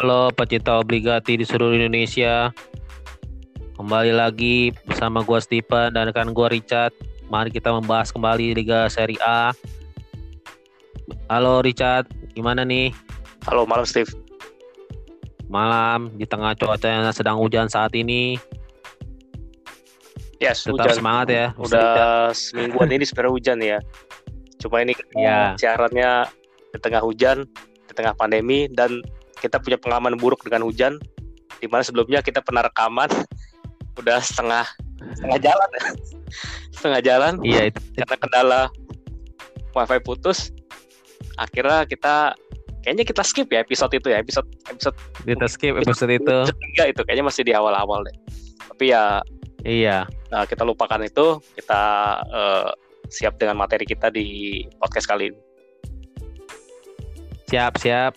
Halo 0.00 0.32
pecinta 0.32 0.80
obligati 0.80 1.36
di 1.36 1.44
seluruh 1.44 1.76
Indonesia. 1.76 2.48
Kembali 3.76 4.16
lagi 4.16 4.72
bersama 4.88 5.20
gua 5.20 5.44
Stephen 5.44 5.92
dan 5.92 6.08
rekan 6.08 6.32
gua 6.32 6.48
Richard. 6.48 6.96
Mari 7.28 7.52
kita 7.52 7.68
membahas 7.68 8.08
kembali 8.08 8.56
Liga 8.56 8.88
Serie 8.88 9.20
A. 9.20 9.52
Halo 11.28 11.60
Richard, 11.60 12.08
gimana 12.32 12.64
nih? 12.64 12.96
Halo 13.44 13.68
malam 13.68 13.84
Steve. 13.84 14.08
Malam 15.52 16.08
di 16.16 16.24
tengah 16.24 16.56
cuaca 16.56 16.88
yang 16.88 17.04
sedang 17.12 17.36
hujan 17.36 17.68
saat 17.68 17.92
ini. 17.92 18.40
Yes, 20.40 20.64
Tetap 20.64 20.80
hujan. 20.80 20.96
semangat 20.96 21.26
ya. 21.28 21.46
Udah 21.60 22.32
semingguan 22.32 22.88
ini 22.88 23.04
sebenarnya 23.04 23.32
hujan 23.36 23.58
ya. 23.60 23.78
Cuma 24.64 24.80
ini 24.80 24.96
Iya. 25.12 25.60
siarannya 25.60 26.24
di 26.72 26.78
tengah 26.80 27.04
hujan, 27.04 27.44
di 27.84 27.92
tengah 27.92 28.16
pandemi 28.16 28.64
dan 28.72 29.04
kita 29.40 29.56
punya 29.58 29.80
pengalaman 29.80 30.20
buruk 30.20 30.44
dengan 30.44 30.68
hujan. 30.68 31.00
Di 31.58 31.66
mana 31.68 31.80
sebelumnya 31.80 32.20
kita 32.20 32.40
pernah 32.40 32.64
rekaman 32.64 33.08
udah 34.00 34.20
setengah 34.20 34.64
setengah 35.16 35.40
jalan 35.40 35.68
setengah 36.76 37.00
jalan 37.00 37.32
Iya 37.40 37.72
itu. 37.72 37.80
karena 37.96 38.16
kendala 38.20 38.60
wifi 39.72 39.98
putus. 40.04 40.52
Akhirnya 41.40 41.88
kita 41.88 42.36
kayaknya 42.84 43.04
kita 43.04 43.22
skip 43.24 43.48
ya 43.48 43.60
episode 43.60 43.92
itu 43.92 44.08
ya 44.08 44.20
episode 44.20 44.48
episode 44.68 44.96
Kita 45.24 45.46
skip 45.48 45.76
episode 45.76 46.12
itu. 46.12 46.36
ketiga 46.48 46.84
itu 46.88 47.00
kayaknya 47.04 47.24
masih 47.28 47.42
di 47.44 47.52
awal-awal 47.52 48.04
deh. 48.04 48.16
Tapi 48.72 48.92
ya 48.92 49.20
Iya. 49.60 50.08
Nah, 50.32 50.48
kita 50.48 50.64
lupakan 50.64 50.96
itu, 51.04 51.36
kita 51.52 51.82
eh, 52.32 52.68
siap 53.12 53.36
dengan 53.36 53.60
materi 53.60 53.84
kita 53.84 54.08
di 54.08 54.64
podcast 54.80 55.04
kali 55.04 55.28
ini. 55.28 55.40
Siap, 57.50 57.76
siap. 57.76 58.12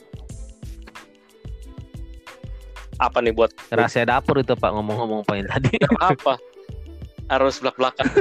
Apa 3.04 3.20
nih 3.20 3.36
buat 3.36 3.52
Rahasia 3.68 4.08
dapur 4.08 4.40
itu 4.40 4.56
Pak 4.56 4.72
ngomong-ngomong 4.72 5.28
poin 5.28 5.44
tadi. 5.44 5.76
apa? 6.00 6.40
Harus 7.32 7.60
belak-belakan. 7.60 8.08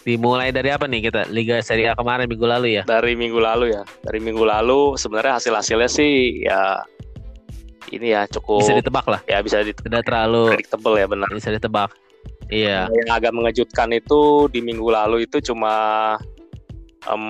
Dimulai 0.00 0.48
dari 0.48 0.72
apa 0.72 0.88
nih 0.88 1.10
kita? 1.10 1.28
Liga 1.28 1.60
Serie 1.60 1.90
A 1.90 1.94
kemarin 1.94 2.24
minggu 2.24 2.46
lalu 2.46 2.80
ya. 2.80 2.82
Dari 2.88 3.12
minggu 3.12 3.36
lalu 3.36 3.74
ya. 3.74 3.82
Dari 4.00 4.16
minggu 4.16 4.40
lalu 4.42 4.96
sebenarnya 4.96 5.36
hasil-hasilnya 5.36 5.90
sih 5.90 6.12
ya 6.40 6.80
ini 7.90 8.14
ya 8.14 8.22
cukup 8.30 8.62
Bisa 8.62 8.78
ditebak 8.78 9.02
lah. 9.04 9.20
ya 9.26 9.42
bisa 9.42 9.60
di 9.60 9.74
Tidak 9.74 10.06
terlalu 10.06 10.54
predictable 10.54 10.94
ya 10.96 11.06
benar. 11.10 11.28
bisa 11.34 11.50
ditebak. 11.50 11.90
Iya. 12.48 12.86
Yang 12.88 13.08
agak 13.12 13.32
mengejutkan 13.34 13.88
itu 13.92 14.46
di 14.48 14.62
minggu 14.62 14.88
lalu 14.88 15.26
itu 15.26 15.42
cuma 15.42 16.16
em, 17.04 17.22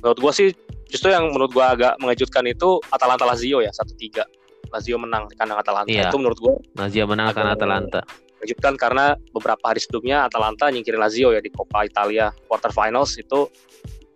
menurut 0.00 0.18
gua 0.18 0.32
sih 0.32 0.50
justru 0.90 1.10
yang 1.12 1.30
menurut 1.30 1.50
gua 1.52 1.74
agak 1.74 1.94
mengejutkan 1.98 2.44
itu 2.46 2.78
Atalanta 2.90 3.26
Lazio 3.26 3.62
ya 3.62 3.70
1-3. 3.70 4.22
Lazio 4.70 4.98
menang 4.98 5.30
di 5.30 5.34
kandang 5.38 5.62
Atalanta. 5.62 5.90
Iya. 5.90 6.10
Itu 6.10 6.18
menurut 6.18 6.38
gua 6.38 6.54
Lazio 6.78 7.04
menang 7.06 7.30
karena 7.34 7.52
Aduh. 7.54 7.60
Atalanta. 7.62 8.02
mengejutkan 8.36 8.76
karena 8.76 9.16
beberapa 9.32 9.72
hari 9.72 9.80
sebelumnya 9.80 10.28
Atalanta 10.28 10.68
nyingkirin 10.68 11.00
Lazio 11.00 11.32
ya 11.32 11.40
di 11.40 11.48
Coppa 11.48 11.88
Italia 11.88 12.28
quarter 12.44 12.68
finals 12.68 13.16
itu 13.16 13.48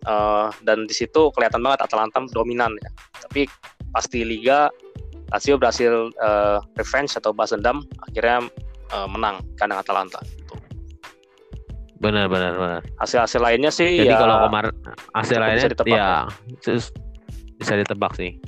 eh, 0.05 0.47
dan 0.61 0.85
di 0.85 0.93
situ 0.93 1.33
kelihatan 1.33 1.57
banget 1.65 1.89
Atalanta 1.89 2.21
dominan 2.29 2.69
ya. 2.77 2.89
Tapi 3.17 3.49
pas 3.89 4.05
di 4.05 4.21
Liga 4.21 4.69
Lazio 5.33 5.57
berhasil 5.57 6.13
eh, 6.13 6.59
revenge 6.77 7.17
atau 7.17 7.33
balas 7.33 7.49
dendam 7.49 7.81
akhirnya 8.05 8.45
eh, 8.93 9.07
menang 9.09 9.41
kandang 9.57 9.81
Atalanta. 9.81 10.21
Benar 12.01 12.25
benar 12.27 12.53
benar. 12.55 12.81
Hasil-hasil 12.97 13.37
lainnya 13.37 13.69
sih 13.69 13.85
Jadi 13.93 14.09
ya 14.09 14.17
kalau 14.17 14.49
kemarin 14.49 14.73
hasil 15.13 15.37
lainnya 15.37 15.57
bisa 15.59 15.69
ditebak 15.69 15.93
ya 15.93 16.07
sus- 16.59 16.93
bisa 17.55 17.73
ditebak 17.77 18.11
sih. 18.17 18.41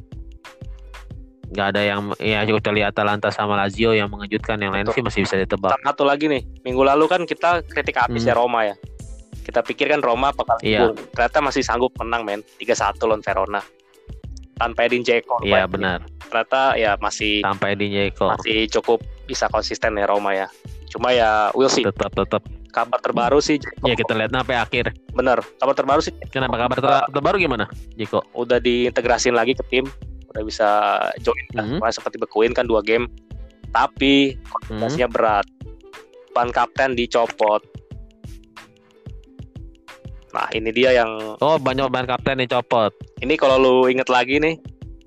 Nggak 1.54 1.68
ada 1.70 1.82
yang 1.86 2.00
ya 2.18 2.42
kecuali 2.44 2.82
Atalanta 2.82 3.30
sama 3.30 3.54
Lazio 3.54 3.94
yang 3.94 4.10
mengejutkan 4.10 4.58
yang 4.58 4.74
lain 4.74 4.90
Betul. 4.90 4.98
sih 4.98 5.04
masih 5.06 5.20
bisa 5.24 5.38
ditebak. 5.38 5.78
satu 5.78 6.02
lagi 6.02 6.26
nih 6.26 6.42
minggu 6.66 6.82
lalu 6.82 7.06
kan 7.06 7.22
kita 7.24 7.62
kritik 7.64 7.94
habis 7.96 8.26
Hmm. 8.26 8.30
ya 8.30 8.36
Roma 8.36 8.66
ya. 8.66 8.76
Kita 9.44 9.62
pikir 9.62 9.86
kan 9.88 10.02
Roma 10.02 10.34
bakal 10.34 10.58
Iya. 10.66 10.90
Ternyata 11.14 11.44
masih 11.44 11.62
sanggup 11.62 11.94
menang 12.00 12.26
men 12.26 12.42
3-1 12.58 13.06
lawan 13.06 13.22
Verona. 13.22 13.62
Tanpa 14.54 14.88
Edin 14.88 15.06
Dzeko. 15.06 15.44
Iya 15.44 15.70
benar. 15.70 16.02
Ternyata 16.26 16.74
ya 16.74 16.98
masih 16.98 17.44
Sampai 17.44 17.78
di 17.78 17.86
Jeko 17.92 18.34
masih 18.34 18.66
cukup 18.72 18.98
bisa 19.24 19.46
konsisten 19.46 19.94
ya 19.94 20.10
Roma 20.10 20.34
ya. 20.34 20.50
Cuma 20.90 21.14
ya 21.14 21.54
we'll 21.54 21.70
see. 21.70 21.86
tetap 21.86 22.10
tetap. 22.10 22.42
Kabar 22.74 22.98
terbaru 23.00 23.38
sih 23.38 23.56
Dzeko. 23.56 23.86
Ya 23.86 23.94
kita 23.94 24.12
lihat 24.12 24.34
sampai 24.34 24.58
akhir. 24.58 24.86
bener. 25.14 25.46
Kabar 25.56 25.74
terbaru 25.74 26.02
sih 26.02 26.10
Kenapa 26.28 26.58
kabar 26.58 26.76
ter- 26.76 27.06
terbaru 27.14 27.38
gimana? 27.38 27.70
Jeko? 27.94 28.26
udah 28.34 28.58
diintegrasin 28.58 29.32
lagi 29.32 29.54
ke 29.54 29.62
tim, 29.70 29.86
udah 30.28 30.42
bisa 30.42 30.70
join 31.22 31.46
kan. 31.52 31.70
Mhm. 31.72 31.86
Seperti 31.88 32.18
bekuin 32.18 32.50
kan 32.50 32.66
dua 32.66 32.82
game. 32.82 33.06
Tapi 33.70 34.34
Hmm. 34.34 34.82
kontestasinya 34.82 35.08
berat. 35.08 35.46
Ban 36.32 36.50
kapten 36.50 36.94
dicopot. 36.94 37.62
Nah, 40.34 40.50
ini 40.50 40.74
dia 40.74 40.90
yang 40.96 41.38
Oh 41.38 41.62
banyak 41.62 41.86
ban 41.88 42.04
kapten 42.04 42.38
yang 42.38 42.50
copot. 42.52 42.90
ini 43.22 43.38
kalau 43.38 43.56
lu 43.56 43.76
inget 43.86 44.10
lagi 44.10 44.42
nih, 44.42 44.58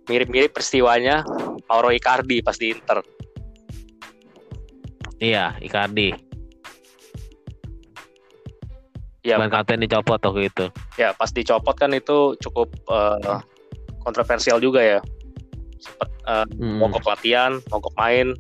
mirip-mirip 0.06 0.54
peristiwanya 0.54 1.26
Mauro 1.66 1.90
Icardi 1.90 2.38
pas 2.40 2.54
di 2.54 2.70
Inter. 2.70 3.02
Iya 5.18 5.58
Icardi. 5.58 6.14
Ya, 9.26 9.36
Ban 9.36 9.50
kapten 9.50 9.82
dicopot 9.82 10.22
waktu 10.22 10.46
itu. 10.46 10.64
ya 10.94 11.10
pas 11.10 11.26
dicopot 11.28 11.74
kan 11.74 11.90
itu 11.90 12.38
cukup 12.38 12.70
eh, 12.86 13.42
kontroversial 13.98 14.62
juga 14.62 14.78
ya. 14.78 15.00
Sempet 15.76 16.08
eh, 16.24 16.46
Hmm. 16.56 16.78
mogok 16.78 17.02
latihan, 17.04 17.58
mogok 17.66 17.90
main, 17.96 18.38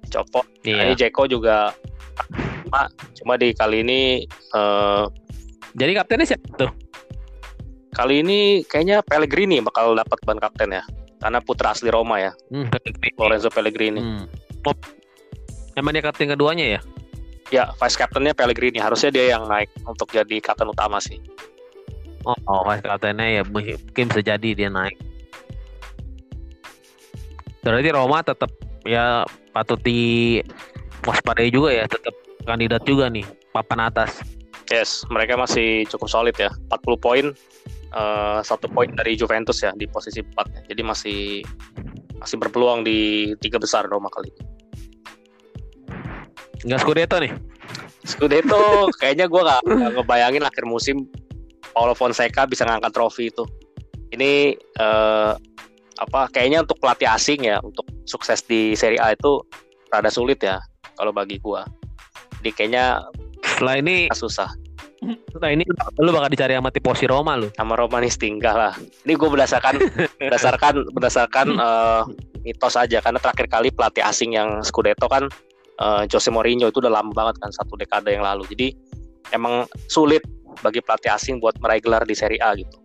dicopot. 0.00 0.46
Nah, 0.62 0.62
Iya. 0.64 0.82
ini 0.84 0.94
Jeko 0.94 1.26
juga 1.26 1.74
cuma, 2.62 2.80
cuma 3.12 3.34
di 3.34 3.50
kali 3.50 3.82
ini 3.82 4.00
eh, 4.54 5.04
Jadi 5.72 5.92
kaptennya 5.92 6.26
siapa 6.28 6.46
tuh? 6.56 6.70
kali 7.92 8.20
ini 8.20 8.38
kayaknya 8.62 9.02
Pellegrini 9.02 9.58
bakal 9.60 9.92
dapat 9.92 10.16
ban 10.22 10.38
kapten 10.38 10.72
ya. 10.72 10.84
Karena 11.18 11.38
putra 11.38 11.70
asli 11.70 11.86
Roma 11.86 12.18
ya, 12.18 12.32
Hmm, 12.48 12.66
Pellegrini. 12.66 13.14
Lorenzo 13.14 13.46
Pellegrini. 13.46 14.00
Hmm. 14.00 14.24
Emang 15.72 15.90
dia 15.90 16.02
kapten 16.02 16.28
keduanya 16.28 16.66
ya? 16.68 16.80
Ya, 17.52 17.68
vice 17.76 18.00
captainnya 18.00 18.32
Pellegrini. 18.32 18.80
Harusnya 18.80 19.12
dia 19.12 19.36
yang 19.36 19.44
naik 19.44 19.68
untuk 19.84 20.08
jadi 20.08 20.40
kapten 20.40 20.72
utama 20.72 20.96
sih. 21.04 21.20
Oh, 22.24 22.32
oh 22.48 22.64
vice 22.64 22.80
kaptennya 22.80 23.28
ya 23.28 23.42
mungkin 23.44 24.08
bisa 24.08 24.24
jadi 24.24 24.50
dia 24.56 24.72
naik. 24.72 24.96
Berarti 27.60 27.88
Roma 27.92 28.24
tetap 28.24 28.48
ya 28.88 29.28
patut 29.52 29.78
di 29.84 30.40
waspadai 31.04 31.52
juga 31.52 31.76
ya, 31.76 31.84
tetap 31.84 32.16
kandidat 32.48 32.82
juga 32.88 33.12
nih 33.12 33.28
papan 33.52 33.92
atas. 33.92 34.24
Yes, 34.72 35.04
mereka 35.12 35.36
masih 35.36 35.84
cukup 35.92 36.08
solid 36.08 36.36
ya. 36.40 36.48
40 36.72 36.96
poin, 36.96 37.26
eh, 37.92 38.38
satu 38.40 38.64
poin 38.72 38.88
dari 38.96 39.12
Juventus 39.12 39.60
ya 39.60 39.76
di 39.76 39.84
posisi 39.84 40.24
4. 40.24 40.72
Jadi 40.72 40.80
masih 40.80 41.20
masih 42.16 42.36
berpeluang 42.40 42.80
di 42.80 43.30
tiga 43.44 43.60
besar 43.60 43.84
Roma 43.92 44.08
kali 44.08 44.32
ini. 44.32 44.61
Enggak 46.62 46.80
Scudetto 46.86 47.16
nih. 47.18 47.32
Scudetto 48.06 48.62
kayaknya 49.00 49.26
gue 49.26 49.42
gak, 49.42 49.60
nggak 49.66 49.92
ngebayangin 49.98 50.42
akhir 50.46 50.64
musim 50.66 51.06
Paulo 51.72 51.94
Fonseca 51.96 52.46
bisa 52.46 52.66
ngangkat 52.66 52.92
trofi 52.94 53.30
itu. 53.32 53.44
Ini 54.12 54.54
eh, 54.58 55.32
apa? 55.98 56.20
Kayaknya 56.30 56.68
untuk 56.68 56.78
pelatih 56.78 57.08
asing 57.08 57.48
ya, 57.48 57.58
untuk 57.64 57.86
sukses 58.04 58.44
di 58.44 58.76
Serie 58.76 59.00
A 59.00 59.16
itu 59.16 59.40
rada 59.88 60.12
sulit 60.12 60.38
ya 60.44 60.60
kalau 60.98 61.10
bagi 61.10 61.40
gue. 61.40 61.62
Jadi 62.42 62.50
kayaknya 62.52 63.00
Setelah 63.42 63.76
ini 63.82 64.06
susah. 64.14 64.50
setelah 65.02 65.50
ini 65.50 65.66
lu 65.98 66.14
bakal 66.14 66.30
dicari 66.30 66.54
sama 66.54 66.70
tifosi 66.70 67.10
Roma 67.10 67.34
lu. 67.34 67.50
Sama 67.58 67.74
Romanis 67.74 68.14
tinggal 68.14 68.54
lah. 68.54 68.74
Ini 69.02 69.18
gue 69.18 69.28
berdasarkan 69.34 69.74
berdasarkan 70.22 70.74
berdasarkan 70.94 71.46
eh, 71.58 72.02
mitos 72.46 72.78
aja 72.78 73.02
karena 73.02 73.18
terakhir 73.18 73.46
kali 73.50 73.74
pelatih 73.74 74.06
asing 74.06 74.38
yang 74.38 74.62
Scudetto 74.62 75.10
kan 75.10 75.26
eh, 75.82 76.02
Jose 76.06 76.30
Mourinho 76.30 76.70
itu 76.70 76.78
udah 76.78 77.02
lama 77.02 77.10
banget 77.10 77.42
kan 77.42 77.50
satu 77.50 77.74
dekade 77.74 78.14
yang 78.14 78.22
lalu. 78.22 78.46
Jadi 78.54 78.70
emang 79.34 79.66
sulit 79.90 80.22
bagi 80.62 80.78
pelatih 80.78 81.10
asing 81.10 81.42
buat 81.42 81.58
meraih 81.58 81.82
gelar 81.82 82.06
di 82.06 82.14
Serie 82.14 82.38
A 82.38 82.54
gitu. 82.54 82.78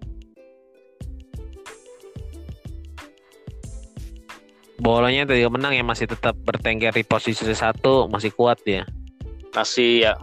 Bolonya 4.77 5.25
tadi 5.25 5.41
menang 5.49 5.73
ya 5.73 5.81
masih 5.81 6.05
tetap 6.05 6.37
bertengger 6.45 6.93
di 6.93 7.01
posisi 7.01 7.41
satu 7.49 8.05
masih 8.05 8.29
kuat 8.29 8.61
ya 8.61 8.85
Masih 9.57 10.05
ya 10.05 10.13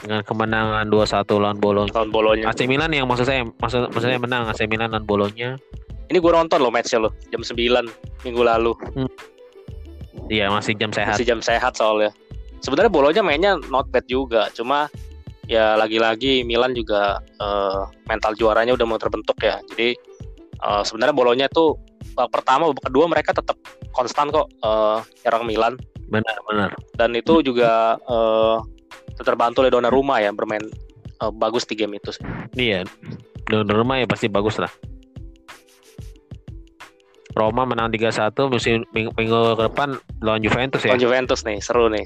dengan 0.00 0.24
kemenangan 0.24 0.88
2-1 0.88 1.28
lawan 1.36 1.58
Bologna. 1.60 1.92
tahun 1.92 2.08
bolonya. 2.08 2.44
AC 2.48 2.64
Milan 2.64 2.88
yang 2.88 3.04
maksud 3.04 3.28
saya 3.28 3.44
maksud 3.44 3.92
maksudnya 3.92 4.16
menang 4.16 4.48
AC 4.48 4.64
Milan 4.64 4.96
lawan 4.96 5.04
Bologna. 5.04 5.60
Ini 6.08 6.18
gue 6.18 6.32
nonton 6.32 6.58
loh 6.58 6.72
matchnya 6.72 7.04
loh 7.04 7.12
jam 7.28 7.44
9 7.44 8.24
minggu 8.24 8.42
lalu. 8.42 8.72
Iya 10.30 10.46
masih 10.48 10.78
jam 10.78 10.94
sehat. 10.94 11.18
Masih 11.18 11.26
jam 11.26 11.42
sehat 11.42 11.74
soalnya. 11.74 12.14
Sebenarnya 12.62 12.92
bolonya 12.92 13.22
mainnya 13.26 13.58
not 13.66 13.90
bad 13.90 14.06
juga, 14.06 14.46
cuma 14.54 14.86
ya 15.50 15.74
lagi-lagi 15.74 16.46
Milan 16.46 16.70
juga 16.70 17.18
eh, 17.18 17.82
mental 18.06 18.38
juaranya 18.38 18.78
udah 18.78 18.86
mau 18.86 19.00
terbentuk 19.00 19.42
ya. 19.42 19.58
Jadi 19.74 19.98
uh, 20.64 20.82
sebenarnya 20.84 21.14
bolonya 21.16 21.46
itu 21.48 21.76
babak 22.14 22.40
pertama 22.40 22.70
babak 22.72 22.84
kedua 22.88 23.04
mereka 23.08 23.30
tetap 23.32 23.56
konstan 23.92 24.28
kok 24.32 24.48
uh, 24.64 25.00
nyerang 25.24 25.44
Milan 25.48 25.74
benar 26.10 26.36
benar 26.48 26.70
dan 26.98 27.14
itu 27.14 27.38
juga 27.40 27.96
uh, 28.10 28.58
terbantu 29.22 29.62
oleh 29.62 29.70
Donnarumma 29.70 30.18
ya 30.18 30.34
bermain 30.34 30.62
uh, 31.22 31.30
bagus 31.30 31.68
di 31.68 31.78
game 31.78 31.96
itu 31.96 32.10
sih. 32.10 32.24
iya 32.58 32.82
Donnarumma 33.46 34.02
ya 34.02 34.06
pasti 34.10 34.26
bagus 34.26 34.58
lah 34.58 34.70
Roma 37.32 37.62
menang 37.62 37.88
3-1 37.88 38.34
musim 38.48 38.82
minggu, 38.90 39.14
minggu 39.14 39.38
ke 39.54 39.64
depan 39.64 39.88
lawan 40.20 40.42
Juventus 40.42 40.82
ya. 40.82 40.92
Lawan 40.92 41.02
Juventus 41.02 41.40
nih, 41.42 41.58
seru 41.58 41.86
nih. 41.86 42.02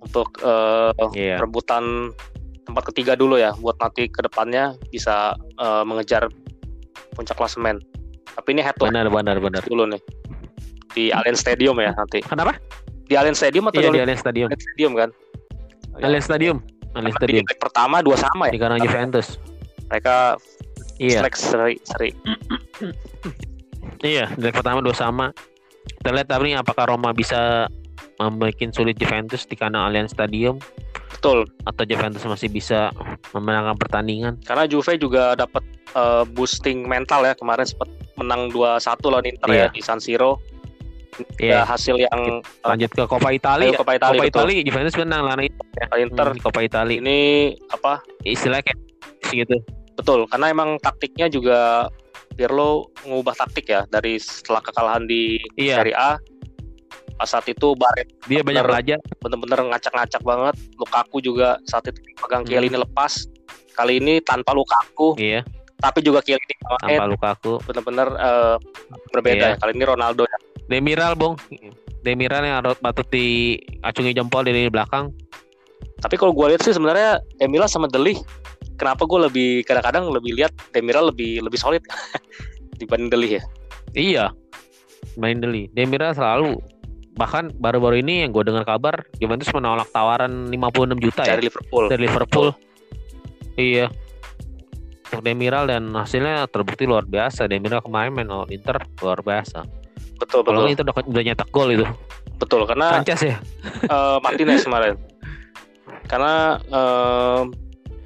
Untuk 0.00 0.30
uh, 0.40 0.94
Iya. 1.12 1.36
rebutan 1.38 2.14
tempat 2.62 2.86
ketiga 2.88 3.12
dulu 3.14 3.34
ya 3.34 3.50
buat 3.56 3.74
nanti 3.76 4.06
ke 4.06 4.22
depannya 4.22 4.72
bisa 4.88 5.34
uh, 5.58 5.82
mengejar 5.82 6.30
puncak 7.12 7.34
klasemen. 7.34 7.82
Tapi 8.30 8.54
ini 8.54 8.62
head 8.62 8.78
to 8.78 8.86
head 8.86 8.94
Benar 8.94 9.10
benar 9.10 9.36
benar. 9.38 9.62
dulu 9.66 9.90
nih. 9.90 10.00
Di 10.90 11.10
Allianz 11.10 11.42
Stadium 11.42 11.74
ya 11.76 11.90
nanti. 11.92 12.22
Kenapa? 12.22 12.54
Di 13.04 13.18
Allianz 13.18 13.38
Stadium 13.38 13.66
atau 13.66 13.78
Iya 13.78 13.90
di 13.90 13.92
di 13.92 14.00
Allianz 14.00 14.22
Stadium. 14.22 14.46
Allianz 14.46 14.62
Stadium 14.64 14.92
kan? 14.94 15.10
Allianz 16.00 16.24
Stadium. 16.24 16.56
Allianz 16.58 16.86
Karena 16.90 17.06
Di 17.06 17.14
Stadium. 17.18 17.44
leg 17.44 17.58
pertama 17.58 17.96
dua 18.00 18.16
sama 18.16 18.44
ya. 18.46 18.52
Di 18.54 18.58
kandang 18.58 18.80
Juventus. 18.80 19.26
Mereka 19.86 20.16
Iya. 21.00 21.20
seri, 21.32 21.74
seri. 21.82 22.10
Iya, 24.00 24.30
leg 24.36 24.52
pertama 24.52 24.78
dua 24.78 24.92
sama. 24.92 25.34
Kita 25.80 26.12
lihat 26.12 26.28
tapi 26.28 26.52
apakah 26.52 26.88
Roma 26.88 27.10
bisa 27.10 27.66
membuat 28.16 28.52
sulit 28.70 28.94
Juventus 28.94 29.44
di 29.44 29.56
kandang 29.56 29.88
Allianz 29.88 30.12
Stadium 30.12 30.60
Betul. 31.10 31.48
atau 31.64 31.82
Juventus 31.82 32.20
masih 32.22 32.48
bisa 32.48 32.92
memenangkan 33.32 33.76
pertandingan. 33.76 34.36
Karena 34.44 34.68
Juve 34.68 34.96
juga 34.96 35.32
dapat 35.32 35.64
uh, 35.92 36.28
boosting 36.28 36.84
mental 36.84 37.24
ya 37.24 37.32
kemarin 37.32 37.64
sempat 37.64 37.88
menang 38.14 38.52
2-1 38.52 38.76
lawan 39.08 39.24
Inter 39.24 39.48
Iya. 39.48 39.58
ya 39.58 39.66
di 39.70 39.80
San 39.80 39.98
Siro. 39.98 40.36
Iya. 41.36 41.60
Ya, 41.60 41.60
hasil 41.64 41.96
yang 41.96 42.40
Lanjut 42.62 42.90
ke 42.92 43.02
Coppa 43.04 43.28
Italia. 43.30 43.72
Coppa 43.74 43.92
Italia, 43.92 44.20
Coppa. 44.20 44.30
Italia 44.30 44.60
Juventus 44.62 44.94
menang 44.96 45.20
lawan 45.24 45.40
Inter. 45.42 45.66
ya. 45.76 45.86
Inter 45.98 46.26
Hmm, 46.30 46.40
Coppa 46.40 46.60
Italia. 46.60 46.96
ini 46.96 47.20
apa? 47.68 48.00
Istilahnya 48.22 48.64
kayak 48.68 48.78
gitu. 49.34 49.56
Betul, 49.96 50.24
karena 50.28 50.48
emang 50.48 50.80
taktiknya 50.80 51.28
juga 51.28 51.88
Pirlo 52.32 52.70
mengubah 53.02 53.34
taktik 53.36 53.66
ya 53.66 53.84
dari 53.86 54.16
setelah 54.16 54.60
kekalahan 54.60 55.04
di 55.04 55.36
Iya. 55.54 55.80
Serie 55.80 55.94
A. 55.94 56.16
Pas 57.14 57.28
saat 57.28 57.44
itu 57.46 57.76
Barret 57.76 58.08
Dia 58.24 58.40
banyak 58.40 58.64
belajar. 58.64 58.98
bener-bener 59.20 59.60
ngacak-ngacak 59.68 60.22
banget. 60.22 60.54
Lukaku 60.74 61.20
juga 61.20 61.60
saat 61.64 61.84
itu 61.86 62.00
pegang 62.16 62.42
Hmm. 62.42 62.48
Chiellini 62.48 62.78
lepas. 62.78 63.28
Kali 63.70 63.96
ini 63.96 64.20
tanpa 64.20 64.52
Lukaku, 64.52 65.16
Iya, 65.16 65.40
tapi 65.78 66.00
juga 66.00 66.20
Chiellini 66.20 66.54
main 66.80 66.96
tanpa 66.96 67.04
Lukaku. 67.06 67.52
bener-bener 67.62 68.08
eh, 68.10 68.56
berbeda 69.10 69.36
Iya. 69.36 69.52
ya. 69.52 69.56
Kali 69.56 69.72
ini 69.72 69.84
Ronaldo 69.84 70.22
ya. 70.24 70.38
Demiral, 70.66 71.12
Bung. 71.12 71.36
Demiral 72.00 72.40
yang 72.42 72.56
harus 72.58 72.76
patut 72.78 73.04
diacungi 73.06 74.12
jempol 74.12 74.40
dari 74.40 74.66
belakang. 74.66 75.12
Tapi 75.98 76.16
kalau 76.16 76.32
gue 76.32 76.46
lihat 76.48 76.62
sih 76.62 76.72
sebenarnya 76.72 77.20
Demiral 77.36 77.68
sama 77.68 77.84
Deli, 77.84 78.16
kenapa 78.80 79.04
gue 79.04 79.28
lebih 79.28 79.50
kadang-kadang 79.62 80.08
lebih 80.08 80.32
lihat 80.34 80.52
Demiral 80.72 81.12
lebih 81.12 81.44
lebih 81.44 81.60
solid 81.60 81.84
dibanding 82.80 83.12
Deli 83.12 83.36
ya. 83.36 83.42
Iya. 83.92 84.24
Main 85.20 85.44
Deli. 85.44 85.68
Demiral 85.70 86.16
selalu 86.16 86.56
bahkan 87.20 87.52
baru-baru 87.52 88.00
ini 88.00 88.24
yang 88.24 88.32
gue 88.32 88.40
dengar 88.40 88.64
kabar 88.64 89.04
Juventus 89.20 89.52
menolak 89.52 89.92
tawaran 89.92 90.48
56 90.48 91.04
juta 91.04 91.20
ya 91.28 91.36
Dari 91.36 91.44
Liverpool. 91.52 91.84
dari 91.92 92.00
Liverpool. 92.08 92.48
Iya. 93.54 93.86
Untuk 95.10 95.20
Demiral 95.20 95.68
dan 95.68 95.90
hasilnya 95.92 96.46
terbukti 96.48 96.88
luar 96.88 97.04
biasa. 97.04 97.44
Demiral 97.44 97.84
kemarin 97.84 98.14
main 98.14 98.30
lawan 98.30 98.48
Inter 98.48 98.78
luar 99.02 99.20
biasa. 99.20 99.66
Betul 100.16 100.40
Kalau 100.46 100.64
betul. 100.64 100.72
Inter 100.72 100.84
udah, 100.88 100.96
udah 101.04 101.22
nyetak 101.26 101.48
gol 101.50 101.68
itu. 101.68 101.84
Betul 102.40 102.64
karena 102.64 102.96
Sanchez 102.96 103.20
ya? 103.20 103.36
eh, 103.84 104.16
Martinez 104.22 104.64
kemarin. 104.64 104.94
Karena 106.06 106.56
eh, 106.62 107.42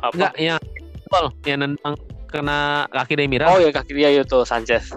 apa? 0.05 0.15
Enggak, 0.15 0.33
yang 0.37 0.61
gol 1.09 1.27
yang 1.45 1.59
nendang 1.63 1.95
kena 2.29 2.59
kaki 2.91 3.15
Demiral. 3.15 3.49
Oh 3.49 3.59
ya 3.59 3.71
kaki 3.71 3.93
dia 3.95 4.11
itu 4.11 4.39
Sanchez. 4.43 4.91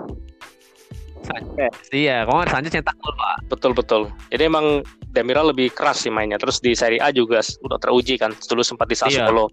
Sanchez. 1.21 1.73
Iya, 1.91 2.23
kemarin 2.23 2.49
Sanchez 2.49 2.73
nyetak 2.73 2.95
gol, 2.97 3.13
Pak. 3.13 3.35
Betul 3.51 3.71
betul. 3.75 4.01
Jadi 4.31 4.43
emang 4.47 4.65
Demiral 5.11 5.51
lebih 5.51 5.73
keras 5.73 6.05
sih 6.05 6.11
mainnya. 6.13 6.37
Terus 6.37 6.61
di 6.61 6.71
Serie 6.71 7.01
A 7.01 7.09
juga 7.09 7.41
udah 7.41 7.79
teruji 7.81 8.15
kan. 8.15 8.31
Dulu 8.37 8.61
sempat 8.61 8.87
di 8.87 8.95
Iya, 8.95 9.27
Sassuolo. 9.27 9.49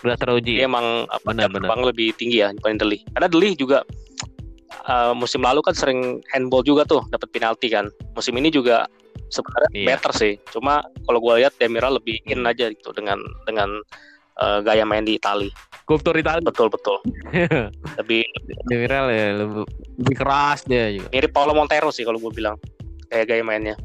Udah 0.00 0.16
teruji. 0.16 0.60
Dia 0.60 0.68
emang 0.68 1.04
apa 1.08 1.34
Benar, 1.34 1.48
jam 1.48 1.50
benar. 1.50 1.60
terbang 1.66 1.80
lebih 1.88 2.08
tinggi 2.14 2.38
ya 2.40 2.48
dibanding 2.52 2.80
Deli. 2.80 2.98
Karena 3.12 3.28
Deli 3.28 3.50
juga 3.56 3.78
eh, 4.80 5.12
musim 5.12 5.42
lalu 5.42 5.60
kan 5.60 5.74
sering 5.74 6.22
handball 6.30 6.62
juga 6.62 6.86
tuh 6.86 7.02
dapat 7.10 7.28
penalti 7.32 7.68
kan. 7.68 7.90
Musim 8.14 8.36
ini 8.38 8.48
juga 8.48 8.86
sebenarnya 9.28 9.70
Iya. 9.72 9.86
better 9.92 10.12
sih. 10.14 10.32
Cuma 10.52 10.80
kalau 11.04 11.18
gue 11.18 11.42
lihat 11.42 11.52
Demiral 11.58 11.98
lebih 11.98 12.22
in 12.26 12.44
Hmm. 12.44 12.50
aja 12.50 12.70
gitu 12.70 12.90
dengan 12.92 13.18
dengan 13.44 13.82
eh, 14.40 14.58
gaya 14.64 14.84
main 14.88 15.04
di 15.04 15.20
Itali. 15.20 15.48
Kultur 15.84 16.14
Italia. 16.16 16.42
Betul 16.42 16.70
betul. 16.70 16.98
Lebih 18.00 18.22
Demiral 18.70 19.10
ya 19.10 19.26
lebih, 19.42 19.66
lebih 19.98 20.16
keras 20.16 20.62
dia 20.64 20.90
juga. 20.94 21.08
mirip 21.10 21.32
Paulo 21.34 21.52
Montero 21.52 21.90
sih 21.90 22.06
kalau 22.06 22.22
gue 22.22 22.32
bilang 22.32 22.56
kayak 23.10 23.26
gaya 23.26 23.42
mainnya. 23.42 23.76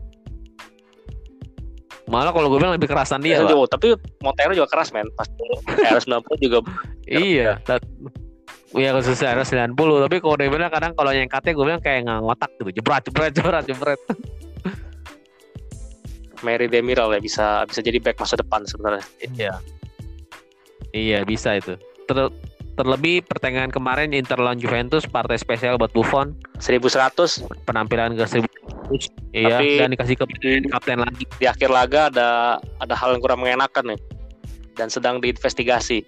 Malah 2.06 2.30
kalau 2.30 2.54
gue 2.54 2.62
bilang 2.62 2.78
lebih 2.78 2.86
kerasan 2.86 3.18
dia, 3.26 3.42
Pak. 3.42 3.50
Aduh, 3.50 3.66
tapi 3.66 3.98
Montero 4.22 4.54
juga 4.54 4.70
keras 4.70 4.94
men. 4.94 5.10
Pas 5.18 5.26
era 5.82 5.98
90 5.98 6.22
juga 6.46 6.62
Iya. 7.10 7.58
Iya 8.76 8.92
khususnya 8.92 9.32
era 9.34 9.48
90 9.48 9.74
Tapi 9.74 10.16
kalau 10.20 10.36
dia 10.36 10.52
bilang 10.52 10.70
kadang 10.70 10.92
kalau 10.94 11.10
nyengkatnya 11.10 11.52
gue 11.56 11.66
bilang 11.66 11.82
kayak 11.82 12.06
nggak 12.06 12.20
ngotak 12.28 12.52
gitu 12.60 12.70
Jebret, 12.76 13.04
jebret, 13.08 13.32
jebret, 13.34 13.66
jebret 13.66 14.00
Mary 16.44 16.68
Demiral 16.70 17.10
ya 17.16 17.20
bisa 17.24 17.46
bisa 17.66 17.80
jadi 17.82 17.98
back 17.98 18.22
masa 18.22 18.38
depan 18.38 18.62
sebenarnya. 18.70 19.06
Iya 19.34 19.56
Iya 20.96 21.28
bisa 21.28 21.60
itu. 21.60 21.76
Ter- 22.08 22.32
Terlebih 22.76 23.24
pertengahan 23.24 23.72
kemarin 23.72 24.12
Inter 24.12 24.36
lawan 24.36 24.60
Juventus 24.60 25.08
Partai 25.08 25.36
spesial 25.36 25.80
buat 25.80 25.92
Buffon. 25.92 26.36
1100 26.60 27.40
Penampilan 27.64 28.12
ke 28.14 28.28
1100 28.28 29.08
Iya 29.32 29.56
Tapi- 29.58 29.80
Dan 29.80 29.90
dikasih 29.92 30.16
kapten, 30.18 30.62
kapten 30.68 30.98
lagi. 31.00 31.24
di 31.40 31.48
akhir 31.48 31.72
laga 31.72 32.12
ada 32.12 32.28
ada 32.78 32.94
hal 32.94 33.16
yang 33.16 33.24
kurang 33.24 33.40
mengenakan 33.40 33.96
nih. 33.96 34.00
Dan 34.76 34.92
sedang 34.92 35.24
diinvestigasi. 35.24 36.04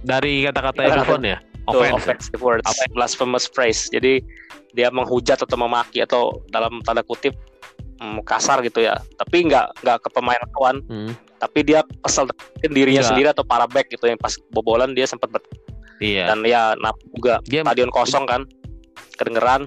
Dari 0.00 0.48
kata-kata 0.48 0.80
Iya, 0.80 0.94
Buffon 0.96 1.22
ya? 1.26 1.38
Offense 1.68 2.00
offensive. 2.00 2.40
words, 2.40 2.64
blasphemous 2.96 3.44
phrase. 3.44 3.92
Jadi 3.92 4.24
dia 4.72 4.88
menghujat 4.88 5.36
atau 5.36 5.58
memaki 5.58 6.00
atau 6.00 6.40
dalam 6.48 6.80
tanda 6.80 7.04
kutip 7.04 7.36
mm, 7.98 8.18
kasar 8.22 8.62
gitu 8.62 8.80
ya. 8.80 8.96
Tapi 9.14 9.46
nggak 9.46 9.82
nggak 9.82 9.98
ke 10.00 10.08
pemain 10.10 10.40
lawan, 10.54 10.80
Hmm, 10.86 11.10
tapi 11.36 11.62
dia 11.62 11.82
kesel 12.00 12.26
dirinya 12.62 13.02
Nggak. 13.02 13.08
sendiri 13.08 13.28
atau 13.30 13.42
para 13.42 13.66
back 13.66 13.90
gitu. 13.90 14.06
Yang 14.06 14.18
pas 14.18 14.34
bobolan 14.50 14.94
dia 14.94 15.04
sempat 15.04 15.28
ber- 15.28 15.44
Iya. 15.98 16.30
Dan 16.30 16.46
ya 16.46 16.78
nap 16.78 16.94
juga. 17.10 17.42
Dia 17.44 17.66
stadion 17.66 17.90
kosong 17.90 18.24
kan. 18.24 18.46
Kedengeran. 19.18 19.66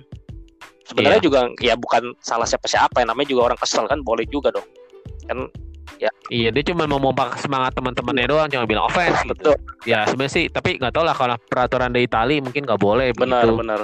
Sebenarnya 0.87 1.19
Iya. 1.19 1.27
juga 1.27 1.39
ya 1.59 1.75
bukan 1.75 2.15
salah 2.19 2.47
siapa-siapa. 2.47 3.03
Yang 3.03 3.09
namanya 3.11 3.27
juga 3.27 3.41
orang 3.47 3.59
kesel 3.59 3.83
kan. 3.83 3.99
Boleh 3.99 4.23
juga 4.25 4.51
dong. 4.51 4.67
Kan 5.27 5.51
Iya 6.31 6.49
dia 6.49 6.63
cuma 6.65 6.87
mau 6.87 6.97
memompak 6.97 7.37
semangat 7.37 7.75
teman-temannya 7.75 8.25
doang. 8.25 8.47
Cuma 8.47 8.63
bilang 8.65 8.87
offense 8.87 9.21
gitu. 9.21 9.53
betul. 9.53 9.55
Ya 9.83 10.07
sebenarnya 10.07 10.33
sih 10.33 10.45
Tapi 10.47 10.79
nggak 10.79 10.95
tahu 10.95 11.03
lah. 11.03 11.13
Kalau 11.13 11.35
peraturan 11.45 11.91
di 11.91 12.07
Itali 12.07 12.39
Mungkin 12.39 12.63
nggak 12.63 12.79
boleh 12.79 13.11
benar 13.13 13.45
benar 13.51 13.79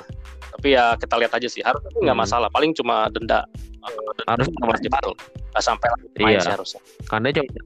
tapi 0.57 0.73
ya 0.73 0.97
kita 0.97 1.15
lihat 1.15 1.31
aja 1.31 1.45
sih. 1.45 1.61
Harusnya 1.61 1.93
nggak 1.93 2.11
Hmm. 2.11 2.25
masalah. 2.25 2.49
Paling 2.49 2.73
cuma 2.73 3.05
denda. 3.07 3.45
Harus 4.25 4.49
aja 4.49 4.89
betul 4.89 5.13
nggak 5.53 5.63
sampai 5.63 5.87
Iya. 6.17 6.41
sih 6.41 6.51
harusnya. 6.51 6.81
Karena 7.05 7.29
dia 7.29 7.45
cuma 7.45 7.61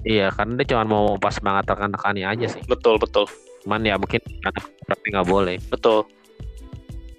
Iya 0.00 0.26
karena 0.30 0.52
dia 0.56 0.66
cuma 0.68 0.82
mau 0.82 1.02
memompak 1.10 1.32
semangat 1.32 1.64
rekan-rekannya 1.68 2.24
aja 2.24 2.46
sih. 2.48 2.62
Betul 2.64 2.96
betul. 2.96 3.28
Cuman 3.62 3.82
ya 3.82 3.94
mungkin 3.94 4.18
Tapi 4.82 5.04
nggak 5.06 5.26
boleh. 5.26 5.60
Betul. 5.68 6.08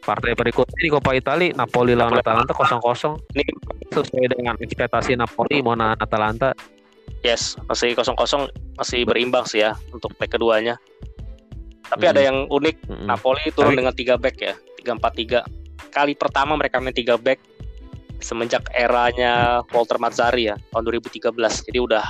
Partai 0.02 0.34
berikutnya 0.34 0.74
di 0.76 0.90
Coppa 0.90 1.14
Italia 1.14 1.54
Napoli 1.54 1.94
lawan. 1.94 2.18
Atalanta 2.18 2.50
0-0 2.50 3.14
ini 3.36 3.46
Sesuai 3.90 4.26
dengan 4.28 4.58
ekspektasi 4.58 5.14
Napoli 5.14 5.62
Mau 5.62 5.76
nahan 5.76 5.98
Atalanta. 5.98 6.56
Yes 7.22 7.60
masih 7.68 7.94
kosong 7.94 8.16
kosong 8.16 8.44
masih 8.74 9.04
berimbang 9.04 9.44
sih 9.44 9.62
ya 9.62 9.76
untuk 9.92 10.16
leg 10.16 10.28
keduanya. 10.28 10.76
Tapi 11.86 12.04
Hmm. 12.04 12.12
ada 12.12 12.22
yang 12.22 12.38
unik 12.48 12.76
Mm-mm. 12.86 13.06
Napoli 13.06 13.44
turun 13.50 13.72
Tapi- 13.72 13.78
dengan 13.78 13.94
tiga 13.94 14.16
back 14.16 14.38
ya 14.40 14.56
tiga 14.90 14.98
empat 14.98 15.14
tiga. 15.14 15.40
Kali 15.94 16.18
pertama 16.18 16.58
mereka 16.58 16.82
main 16.82 16.98
tiga 16.98 17.14
back 17.14 17.38
semenjak 18.20 18.66
eranya 18.74 19.62
Walter 19.70 20.02
Mazzari 20.02 20.50
ya 20.50 20.58
tahun 20.76 20.84
2013 20.92 21.32
jadi 21.70 21.80
udah 21.80 22.06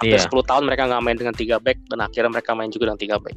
hampir 0.00 0.16
Iya. 0.16 0.30
10 0.30 0.48
tahun 0.48 0.62
mereka 0.64 0.88
nggak 0.88 1.02
main 1.02 1.18
dengan 1.18 1.34
tiga 1.36 1.60
back 1.60 1.76
dan 1.92 2.00
akhirnya 2.00 2.30
mereka 2.32 2.54
main 2.56 2.70
juga 2.70 2.88
dengan 2.88 3.00
tiga 3.02 3.16
back. 3.20 3.36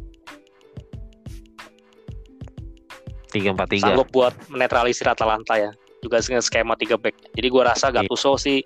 3-4-3 3.36 3.84
sanggup 3.84 4.08
buat 4.15 4.32
menetralisir 4.48 5.10
Atalanta 5.12 5.60
ya 5.60 5.75
juga 6.00 6.24
dengan 6.24 6.46
skema 6.46 6.77
tiga 6.77 6.96
back. 6.96 7.36
Jadi 7.36 7.48
gua 7.50 7.74
rasa 7.74 7.89
Iya. 7.92 8.06
Gattuso 8.06 8.38
sih 8.39 8.63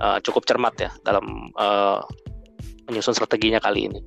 uh, 0.00 0.18
cukup 0.22 0.46
cermat 0.48 0.74
ya 0.78 0.90
dalam 1.04 1.52
uh, 1.58 2.00
menyusun 2.88 3.12
strateginya 3.12 3.58
kali 3.58 3.90
ini 3.90 4.00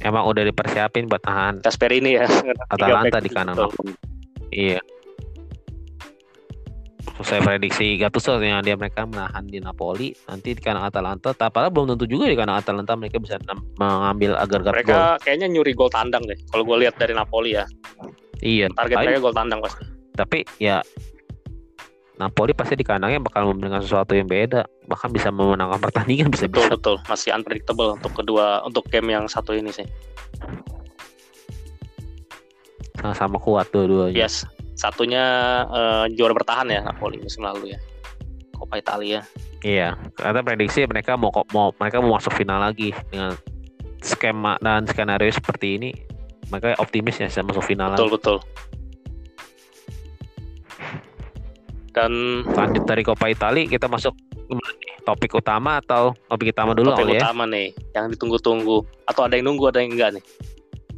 emang 0.00 0.24
udah 0.24 0.42
dipersiapin 0.42 1.06
buat 1.06 1.20
tahan 1.20 1.60
Gasperini 1.60 2.16
ya. 2.16 2.26
Atalanta 2.74 3.18
di 3.18 3.30
kanan. 3.30 3.54
Iya. 4.50 4.80
Saya 7.14 7.40
prediksi 7.40 7.94
Gattuso 7.94 8.36
yang 8.36 8.60
dia 8.60 8.74
mereka 8.74 9.06
menahan 9.06 9.46
di 9.46 9.56
Napoli 9.56 10.10
nanti 10.26 10.50
di 10.50 10.60
kandang 10.60 10.84
Atalanta. 10.84 11.30
Tapi 11.30 11.70
belum 11.70 11.94
tentu 11.94 12.04
juga 12.04 12.26
di 12.26 12.34
kandang 12.34 12.58
Atalanta 12.58 12.98
mereka 12.98 13.22
bisa 13.22 13.38
mengambil 13.78 14.34
agar-agar 14.34 14.72
Mereka 14.74 14.92
gol. 14.92 15.22
kayaknya 15.22 15.46
nyuri 15.48 15.72
gol 15.72 15.88
tandang 15.88 16.26
deh. 16.26 16.36
Kalau 16.50 16.66
gue 16.66 16.76
lihat 16.82 16.98
dari 16.98 17.14
Napoli 17.14 17.54
ya, 17.54 17.64
Iya. 18.42 18.66
target 18.74 18.96
Tapi, 18.98 19.04
mereka 19.06 19.20
gol 19.22 19.32
tandang 19.32 19.60
pasti. 19.62 19.82
tapi 20.14 20.38
ya 20.58 20.78
Napoli 22.14 22.54
pasti 22.54 22.78
di 22.78 22.86
kandangnya 22.86 23.18
bakal 23.18 23.50
memberikan 23.50 23.82
sesuatu 23.82 24.14
yang 24.14 24.30
beda. 24.30 24.62
Bahkan 24.86 25.10
bisa 25.10 25.34
memenangkan 25.34 25.82
pertandingan 25.82 26.30
bisa 26.30 26.46
Betul 26.46 26.70
bisa. 26.70 26.74
betul, 26.78 26.96
masih 27.10 27.30
unpredictable 27.34 27.98
untuk 27.98 28.12
kedua 28.14 28.62
untuk 28.62 28.86
game 28.86 29.10
yang 29.10 29.26
satu 29.26 29.50
ini 29.50 29.74
sih. 29.74 29.86
Sama-sama 32.94 33.36
kuat 33.42 33.68
dua-duanya. 33.74 34.14
Yes, 34.14 34.46
satunya 34.78 35.24
eh, 35.66 36.04
juara 36.14 36.32
bertahan 36.32 36.70
ya 36.70 36.80
Napoli 36.86 37.18
musim 37.20 37.42
lalu 37.42 37.74
ya. 37.74 37.78
Coppa 38.54 38.78
Italia. 38.78 39.20
Iya, 39.66 39.98
karena 40.14 40.40
prediksi 40.46 40.86
mereka 40.86 41.18
mau 41.18 41.34
kok 41.34 41.50
mau 41.50 41.74
mereka 41.74 41.98
mau 41.98 42.14
masuk 42.14 42.36
final 42.36 42.62
lagi 42.62 42.94
dengan 43.10 43.34
skema 43.98 44.54
dan 44.62 44.86
skenario 44.86 45.32
seperti 45.34 45.80
ini. 45.80 45.90
Mereka 46.52 46.78
optimis 46.78 47.18
ya 47.18 47.26
bisa 47.26 47.42
masuk 47.42 47.64
final 47.66 47.90
Betul 47.96 48.06
lagi. 48.06 48.14
betul. 48.20 48.36
Dan 51.94 52.42
Lanjut 52.50 52.82
dari 52.84 53.06
Coppa 53.06 53.30
Italia 53.30 53.64
kita 53.64 53.86
masuk 53.86 54.12
topik 55.06 55.30
utama 55.38 55.78
atau 55.78 56.10
topik 56.26 56.50
utama 56.50 56.74
dulu 56.74 56.90
topik 56.92 57.06
kali 57.06 57.12
ya? 57.16 57.22
utama 57.28 57.44
nih 57.46 57.70
yang 57.94 58.10
ditunggu-tunggu 58.10 58.82
atau 59.06 59.22
ada 59.24 59.38
yang 59.38 59.46
nunggu 59.48 59.70
ada 59.70 59.78
yang 59.80 59.94
enggak 59.94 60.10
nih. 60.18 60.24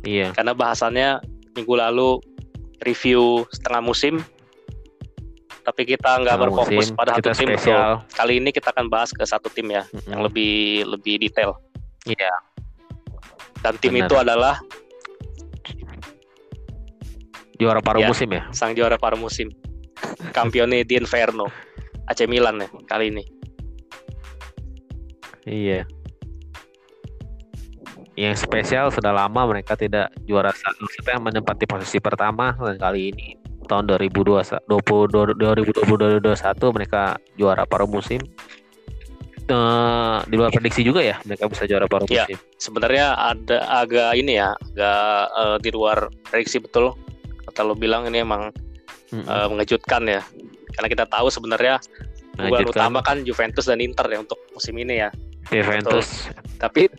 Iya. 0.07 0.29
Karena 0.33 0.57
bahasannya 0.57 1.21
minggu 1.53 1.75
lalu 1.77 2.19
review 2.83 3.45
setengah 3.53 3.83
musim 3.83 4.15
tapi 5.67 5.83
kita 5.83 6.23
nggak 6.23 6.39
berfokus 6.39 6.95
musim, 6.95 6.95
pada 6.95 7.19
satu 7.19 7.27
tim 7.35 7.51
betul. 7.51 7.59
spesial. 7.59 7.91
Kali 8.15 8.39
ini 8.39 8.51
kita 8.55 8.71
akan 8.71 8.87
bahas 8.87 9.11
ke 9.11 9.27
satu 9.27 9.51
tim 9.51 9.67
ya 9.67 9.83
Mm-mm. 9.91 10.07
yang 10.15 10.21
lebih 10.23 10.87
lebih 10.87 11.19
detail. 11.19 11.59
Iya. 12.07 12.31
Dan 13.67 13.75
tim 13.83 13.99
Benar. 13.99 14.07
itu 14.07 14.15
adalah 14.15 14.55
Juara 17.57 17.81
paruh 17.81 18.05
Iya. 18.05 18.09
musim 18.13 18.29
ya. 18.31 18.43
sang 18.53 18.77
juara 18.77 18.95
paruh 19.01 19.19
musim. 19.19 19.49
Campione 20.33 20.85
di 20.85 20.95
Inferno. 20.97 21.49
AC 22.07 22.23
Milan 22.31 22.63
ya 22.63 22.69
kali 22.87 23.11
ini. 23.11 23.25
Iya. 25.47 25.83
Yang 28.17 28.49
spesial 28.49 28.89
sudah 28.89 29.13
lama 29.13 29.45
mereka 29.45 29.77
tidak 29.77 30.09
juara 30.25 30.49
satu, 30.49 30.89
maksudnya 30.89 31.21
menempati 31.21 31.69
posisi 31.69 32.01
pertama 32.01 32.57
dan 32.57 32.81
kali 32.81 33.13
ini 33.13 33.37
tahun 33.67 33.91
2021 33.91 34.63
2020 34.71 36.23
2021 36.23 36.77
mereka 36.77 37.19
juara 37.37 37.67
paruh 37.69 37.91
musim. 37.91 38.23
Eh, 39.47 40.19
di 40.27 40.35
luar 40.35 40.51
prediksi 40.51 40.83
juga 40.83 40.99
ya 41.07 41.23
mereka 41.23 41.47
bisa 41.47 41.71
juara 41.71 41.87
paruh 41.87 42.07
Iya. 42.11 42.27
musim. 42.27 42.39
Sebenarnya 42.59 43.15
ada 43.15 43.59
agak 43.85 44.11
ini 44.19 44.43
ya, 44.43 44.55
agak 44.59 45.23
eh, 45.39 45.57
di 45.63 45.71
luar 45.71 45.99
prediksi 46.27 46.59
betul. 46.59 46.97
Kata 47.47 47.63
lo 47.63 47.79
bilang 47.79 48.11
ini 48.11 48.27
emang 48.27 48.51
Mm-mm. 49.13 49.27
eh, 49.27 49.47
mengejutkan 49.51 50.03
ya. 50.07 50.23
Karena 50.75 50.89
kita 50.91 51.05
tahu 51.07 51.31
sebenarnya 51.31 51.79
Lanjutkan 52.37 52.69
utama 52.69 53.01
kan 53.01 53.25
Juventus 53.25 53.65
dan 53.65 53.81
Inter 53.81 54.05
ya 54.13 54.21
untuk 54.21 54.37
musim 54.53 54.77
ini 54.77 55.01
ya. 55.01 55.11
Juventus 55.49 56.29
Tapi 56.61 56.91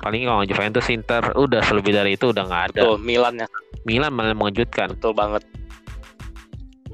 paling 0.00 0.24
kalau 0.24 0.42
Juventus 0.48 0.86
Inter 0.88 1.20
udah 1.36 1.60
lebih 1.74 1.92
dari 1.92 2.16
itu 2.16 2.32
udah 2.32 2.44
nggak 2.48 2.64
ada. 2.72 2.80
tuh 2.80 2.96
Milan 2.96 3.36
ya 3.36 3.48
Milan 3.84 4.16
malah 4.16 4.32
mengejutkan 4.32 4.96
betul 4.96 5.12
banget. 5.12 5.44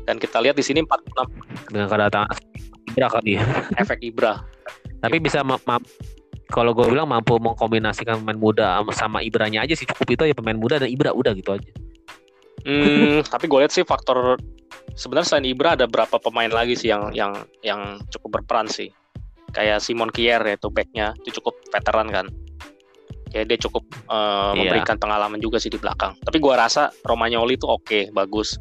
Dan 0.05 0.19
kita 0.19 0.43
lihat 0.43 0.59
di 0.59 0.65
sini 0.67 0.83
46 0.83 1.73
dengan 1.73 1.87
kedatangan 1.89 2.29
Ibra 2.93 3.07
kali 3.09 3.31
ya. 3.39 3.43
efek 3.79 3.99
Ibra. 4.03 4.43
Tapi 5.01 5.17
bisa 5.21 5.41
ma- 5.47 5.61
ma- 5.65 5.83
kalau 6.49 6.77
gue 6.77 6.87
bilang 6.87 7.09
mampu 7.09 7.35
mengkombinasikan 7.41 8.21
pemain 8.21 8.37
muda 8.37 8.79
sama, 8.93 9.25
Ibranya 9.25 9.65
aja 9.65 9.73
sih 9.73 9.89
cukup 9.89 10.07
itu 10.13 10.23
aja 10.29 10.35
pemain 10.37 10.55
muda 10.55 10.77
dan 10.77 10.87
Ibra 10.93 11.11
udah 11.11 11.33
gitu 11.35 11.57
aja. 11.57 11.71
Hmm, 12.65 13.21
tapi 13.29 13.45
gue 13.45 13.59
lihat 13.61 13.73
sih 13.77 13.85
faktor 13.85 14.41
sebenarnya 14.97 15.37
selain 15.37 15.47
Ibra 15.53 15.77
ada 15.77 15.85
berapa 15.85 16.17
pemain 16.17 16.49
lagi 16.49 16.73
sih 16.73 16.89
yang 16.89 17.13
yang 17.13 17.33
yang 17.61 18.01
cukup 18.09 18.41
berperan 18.41 18.65
sih. 18.67 18.89
Kayak 19.55 19.85
Simon 19.85 20.11
Kier 20.11 20.41
yaitu 20.43 20.73
backnya 20.73 21.13
itu 21.23 21.39
cukup 21.39 21.55
veteran 21.71 22.09
kan. 22.11 22.27
Kayak 23.31 23.47
dia 23.55 23.59
cukup 23.69 23.85
eh, 23.93 24.17
Iya. 24.17 24.59
memberikan 24.59 24.97
pengalaman 24.97 25.39
juga 25.39 25.61
sih 25.61 25.69
di 25.71 25.79
belakang. 25.79 26.17
Tapi 26.25 26.41
gue 26.41 26.55
rasa 26.57 26.91
Romagnoli 27.05 27.61
itu 27.61 27.69
oke, 27.69 28.11
bagus. 28.17 28.57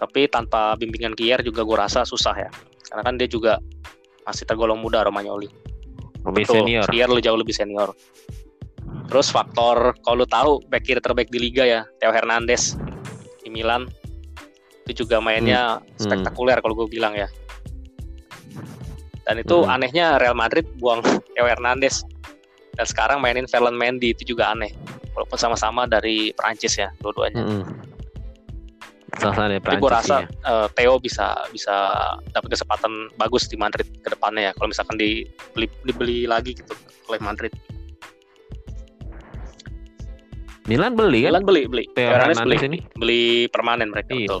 Tapi 0.00 0.26
tanpa 0.32 0.74
bimbingan 0.80 1.12
Kier 1.14 1.44
juga 1.44 1.62
gue 1.62 1.76
rasa 1.76 2.02
susah 2.08 2.34
ya. 2.34 2.50
Karena 2.90 3.02
kan 3.04 3.14
dia 3.20 3.28
juga 3.28 3.60
masih 4.24 4.48
tergolong 4.48 4.80
muda 4.80 5.04
Romagnoli. 5.04 5.46
Lebih 6.26 6.42
Betul, 6.42 6.54
senior. 6.66 6.86
Kier 6.90 7.08
lu 7.12 7.20
jauh 7.22 7.38
lebih 7.38 7.54
senior. 7.54 7.94
Terus 9.06 9.30
faktor 9.30 9.94
kalau 10.02 10.24
lu 10.24 10.26
tahu 10.26 10.52
back 10.66 10.82
kiri 10.82 10.98
terbaik 10.98 11.30
di 11.30 11.38
liga 11.38 11.62
ya, 11.62 11.86
Theo 12.02 12.10
Hernandez 12.10 12.74
di 13.46 13.54
Milan 13.54 13.86
itu 14.86 15.06
juga 15.06 15.22
mainnya 15.22 15.78
Hmm. 15.78 16.02
spektakuler 16.02 16.58
kalau 16.58 16.74
gue 16.74 16.90
bilang 16.90 17.14
ya. 17.14 17.30
Dan 19.22 19.38
itu 19.38 19.62
Hmm. 19.62 19.70
anehnya 19.70 20.18
Real 20.18 20.34
Madrid 20.34 20.66
buang 20.78 21.02
Theo 21.34 21.46
Hernandez 21.46 22.02
dan 22.74 22.86
sekarang 22.86 23.18
mainin 23.22 23.46
Ferland 23.46 23.78
Mendy 23.78 24.10
itu 24.10 24.34
juga 24.34 24.50
aneh. 24.50 24.74
Walaupun 25.14 25.38
sama-sama 25.38 25.86
dari 25.86 26.34
Prancis 26.34 26.76
ya 26.76 26.90
dua-duanya. 27.00 27.40
Mm-mm. 27.40 27.62
Sama-sama 29.16 29.48
dari 29.48 29.80
gue 29.80 29.88
rasa 29.90 30.16
ya. 30.22 30.28
eh, 30.28 30.66
Theo 30.76 31.00
bisa 31.00 31.32
bisa 31.48 31.72
dapat 32.30 32.52
kesempatan 32.52 33.08
bagus 33.16 33.48
di 33.48 33.56
Madrid 33.56 33.88
ke 34.04 34.12
depannya 34.12 34.50
ya. 34.50 34.52
Kalau 34.52 34.68
misalkan 34.68 35.00
dibeli 35.00 35.66
dibeli 35.82 36.28
lagi 36.28 36.52
gitu 36.52 36.76
oleh 37.08 37.18
Madrid. 37.18 37.50
Milan 40.66 40.92
beli 40.92 41.22
kan? 41.22 41.30
Milan 41.32 41.44
beli 41.44 41.62
beli. 41.66 41.84
Theo 41.92 42.10
Hernandez 42.10 42.42
beli, 42.42 42.56
ini. 42.60 42.78
beli 42.94 43.22
permanen 43.48 43.88
mereka 43.88 44.10
Iya. 44.10 44.26
betul. 44.26 44.40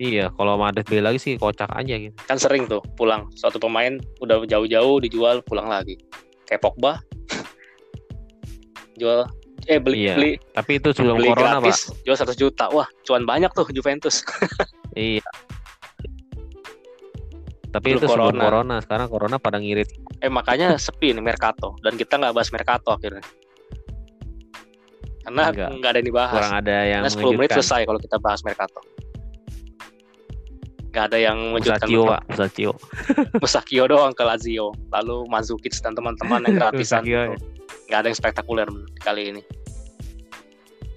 Iya, 0.00 0.24
kalau 0.32 0.56
Madrid 0.56 0.86
beli 0.86 1.02
lagi 1.02 1.18
sih 1.18 1.34
kocak 1.36 1.68
aja 1.70 1.94
gitu. 1.94 2.16
Kan 2.22 2.38
sering 2.38 2.64
tuh 2.64 2.80
pulang 2.94 3.28
suatu 3.34 3.58
pemain 3.58 4.00
udah 4.18 4.40
jauh-jauh 4.44 4.96
dijual 4.98 5.42
pulang 5.42 5.66
lagi. 5.66 6.00
Kayak 6.44 6.62
Pogba 6.62 7.02
jual 8.96 9.28
eh 9.66 9.76
beli 9.76 9.96
Iya, 10.02 10.14
beli 10.16 10.32
Tapi 10.50 10.72
itu 10.74 10.88
sebelum 10.90 11.20
beli 11.20 11.28
corona, 11.28 11.58
Pak. 11.58 11.68
gratis 11.68 11.78
jual 12.00 12.16
100 12.16 12.32
juta. 12.34 12.64
Wah, 12.70 12.88
cuan 13.02 13.22
banyak 13.24 13.50
tuh 13.50 13.66
Juventus. 13.70 14.22
Iya. 14.90 15.22
Tapi 17.70 17.86
Sebelum 17.86 17.94
itu 17.94 18.06
sebelum 18.08 18.26
corona. 18.34 18.42
corona. 18.42 18.76
Sekarang 18.82 19.06
corona 19.06 19.36
pada 19.38 19.62
ngirit. 19.62 19.86
eh 20.18 20.26
makanya 20.26 20.74
sepi 20.76 21.14
nih 21.14 21.22
Mercato 21.22 21.78
dan 21.80 21.94
kita 21.94 22.18
nggak 22.18 22.34
bahas 22.34 22.50
Mercato 22.50 22.90
akhirnya. 22.90 23.22
Karena 25.30 25.44
Nggak. 25.54 25.70
nggak 25.78 25.90
ada 25.94 25.98
yang 26.02 26.08
dibahas. 26.10 26.34
Kurang 26.34 26.54
ada 26.58 26.76
yang 26.82 27.02
Karena 27.06 27.22
10 27.22 27.38
menit 27.38 27.50
selesai 27.54 27.80
kalau 27.86 28.00
kita 28.02 28.16
bahas 28.18 28.40
Mercato. 28.42 28.80
Nggak 30.90 31.04
ada 31.06 31.18
yang 31.22 31.38
mengejutkan. 31.54 31.86
Musacchio, 31.86 32.02
Pak. 32.02 32.22
Musacchio. 32.26 32.72
Musakio 33.38 33.84
doang 33.94 34.10
ke 34.10 34.22
Lazio. 34.26 34.66
Lalu 34.90 35.16
Mandzukic 35.30 35.70
dan 35.78 35.94
teman-teman 35.94 36.42
yang 36.50 36.54
gratisan. 36.66 37.06
Musacchio, 37.06 37.22
gitu. 37.30 37.46
Nggak 37.86 37.98
ada 38.02 38.06
yang 38.10 38.18
spektakuler 38.18 38.68
kali 38.98 39.22
ini. 39.30 39.42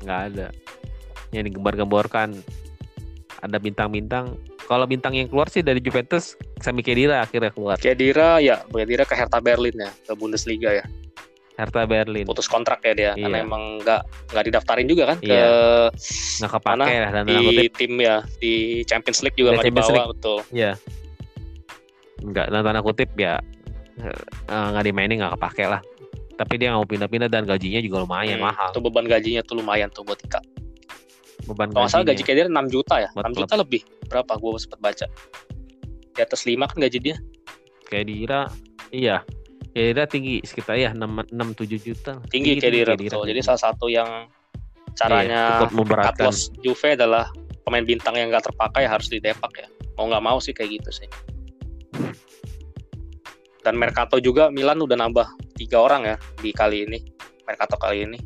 nggak 0.01 0.21
ada. 0.33 0.47
Yang 1.29 1.43
digembar-gemborkan 1.53 2.33
ada 3.39 3.57
bintang-bintang. 3.61 4.33
Kalau 4.65 4.89
bintang 4.89 5.13
yang 5.13 5.29
keluar 5.29 5.45
sih 5.47 5.61
dari 5.61 5.77
Juventus, 5.77 6.33
Sami 6.57 6.81
Khedira 6.81 7.21
akhirnya 7.21 7.53
keluar. 7.53 7.77
Kedira 7.77 8.41
ya, 8.41 8.65
Kedira 8.65 9.05
ke 9.05 9.13
Hertha 9.13 9.37
Berlin 9.37 9.77
ya, 9.77 9.91
ke 9.93 10.11
Bundesliga 10.17 10.73
ya. 10.73 10.83
Hertha 11.53 11.85
Berlin. 11.85 12.25
Putus 12.25 12.49
kontrak 12.49 12.81
ya 12.81 12.93
dia, 12.93 13.11
karena 13.13 13.37
Iya. 13.39 13.45
emang 13.45 13.63
nggak 13.79 14.01
nggak 14.33 14.43
didaftarin 14.49 14.87
juga 14.89 15.03
kan 15.13 15.17
ke 15.21 15.29
Iya. 15.29 15.45
Nggak 16.41 16.51
kepake 16.51 16.73
Mana? 16.73 16.85
lah 16.89 17.11
dan 17.11 17.23
di 17.23 17.35
kutip. 17.37 17.71
tim 17.77 17.93
ya 17.95 18.15
di 18.37 18.53
Champions 18.83 19.19
League 19.21 19.37
juga 19.37 19.49
Di 19.49 19.55
nggak 19.55 19.65
dibawa 19.69 20.03
betul. 20.09 20.37
Iya. 20.49 20.71
Nggak 22.19 22.45
dan 22.49 22.61
tanda 22.63 22.81
kutip 22.81 23.09
ya 23.13 23.37
eh, 23.99 24.17
nggak 24.73 24.83
dimainin 24.83 25.21
nggak 25.21 25.33
kepake 25.37 25.65
lah. 25.67 25.81
Tapi 26.33 26.53
dia 26.57 26.73
nggak 26.73 26.81
mau 26.81 26.89
pindah-pindah 26.89 27.29
dan 27.29 27.45
gajinya 27.45 27.77
juga 27.77 28.01
lumayan 28.01 28.41
Hmm, 28.41 28.49
mahal. 28.49 28.69
Itu 28.73 28.81
beban 28.81 29.05
gajinya 29.05 29.41
tuh 29.43 29.55
lumayan 29.61 29.93
tuh 29.93 30.01
buat 30.01 30.17
Ika. 30.17 30.41
Beban 31.45 31.69
Kalau 31.69 31.85
nggak 31.85 31.91
salah 31.91 32.05
gaji 32.07 32.23
gajinya. 32.23 32.45
Kedira 32.47 32.47
6 32.49 32.67
juta 32.71 32.95
ya, 32.97 33.09
Buat 33.13 33.25
6 33.29 33.37
juta 33.37 33.53
lebih. 33.55 33.81
Berapa? 34.07 34.31
Gue 34.35 34.57
sempat 34.57 34.79
baca. 34.81 35.05
Di 36.09 36.21
atas 36.21 36.41
5 36.41 36.65
kan 36.65 36.77
gaji 36.79 36.97
dia. 36.97 37.17
Khedira 37.85 38.49
iya. 38.89 39.21
Khedira 39.73 40.05
tinggi 40.05 40.37
sekitar 40.45 40.77
ya 40.77 40.93
6 40.93 41.33
6 41.33 41.33
7 41.33 41.81
juta. 41.81 42.13
Tinggi 42.29 42.61
Kedira 42.61 42.93
betul. 42.93 43.25
Jadi 43.25 43.41
salah 43.41 43.61
satu 43.73 43.89
yang 43.89 44.29
caranya 44.93 45.65
Iya, 45.65 45.73
cukup 45.73 45.97
cut 45.97 46.17
loss 46.21 46.53
Juve 46.61 46.93
adalah 46.93 47.25
pemain 47.65 47.81
bintang 47.81 48.13
yang 48.13 48.29
nggak 48.29 48.53
terpakai 48.53 48.85
harus 48.85 49.09
didepak 49.09 49.49
ya. 49.57 49.67
Mau 49.97 50.05
nggak 50.05 50.21
mau 50.21 50.37
sih 50.37 50.53
kayak 50.53 50.77
gitu 50.77 51.03
sih. 51.03 51.09
Dan 53.65 53.81
Mercato 53.81 54.21
juga 54.21 54.53
Milan 54.53 54.77
udah 54.77 54.93
nambah 54.93 55.27
tiga 55.57 55.81
orang 55.81 56.05
ya 56.05 56.15
di 56.37 56.53
kali 56.53 56.85
ini. 56.85 56.99
Mercato 57.49 57.73
kali 57.81 58.05
ini. 58.05 58.19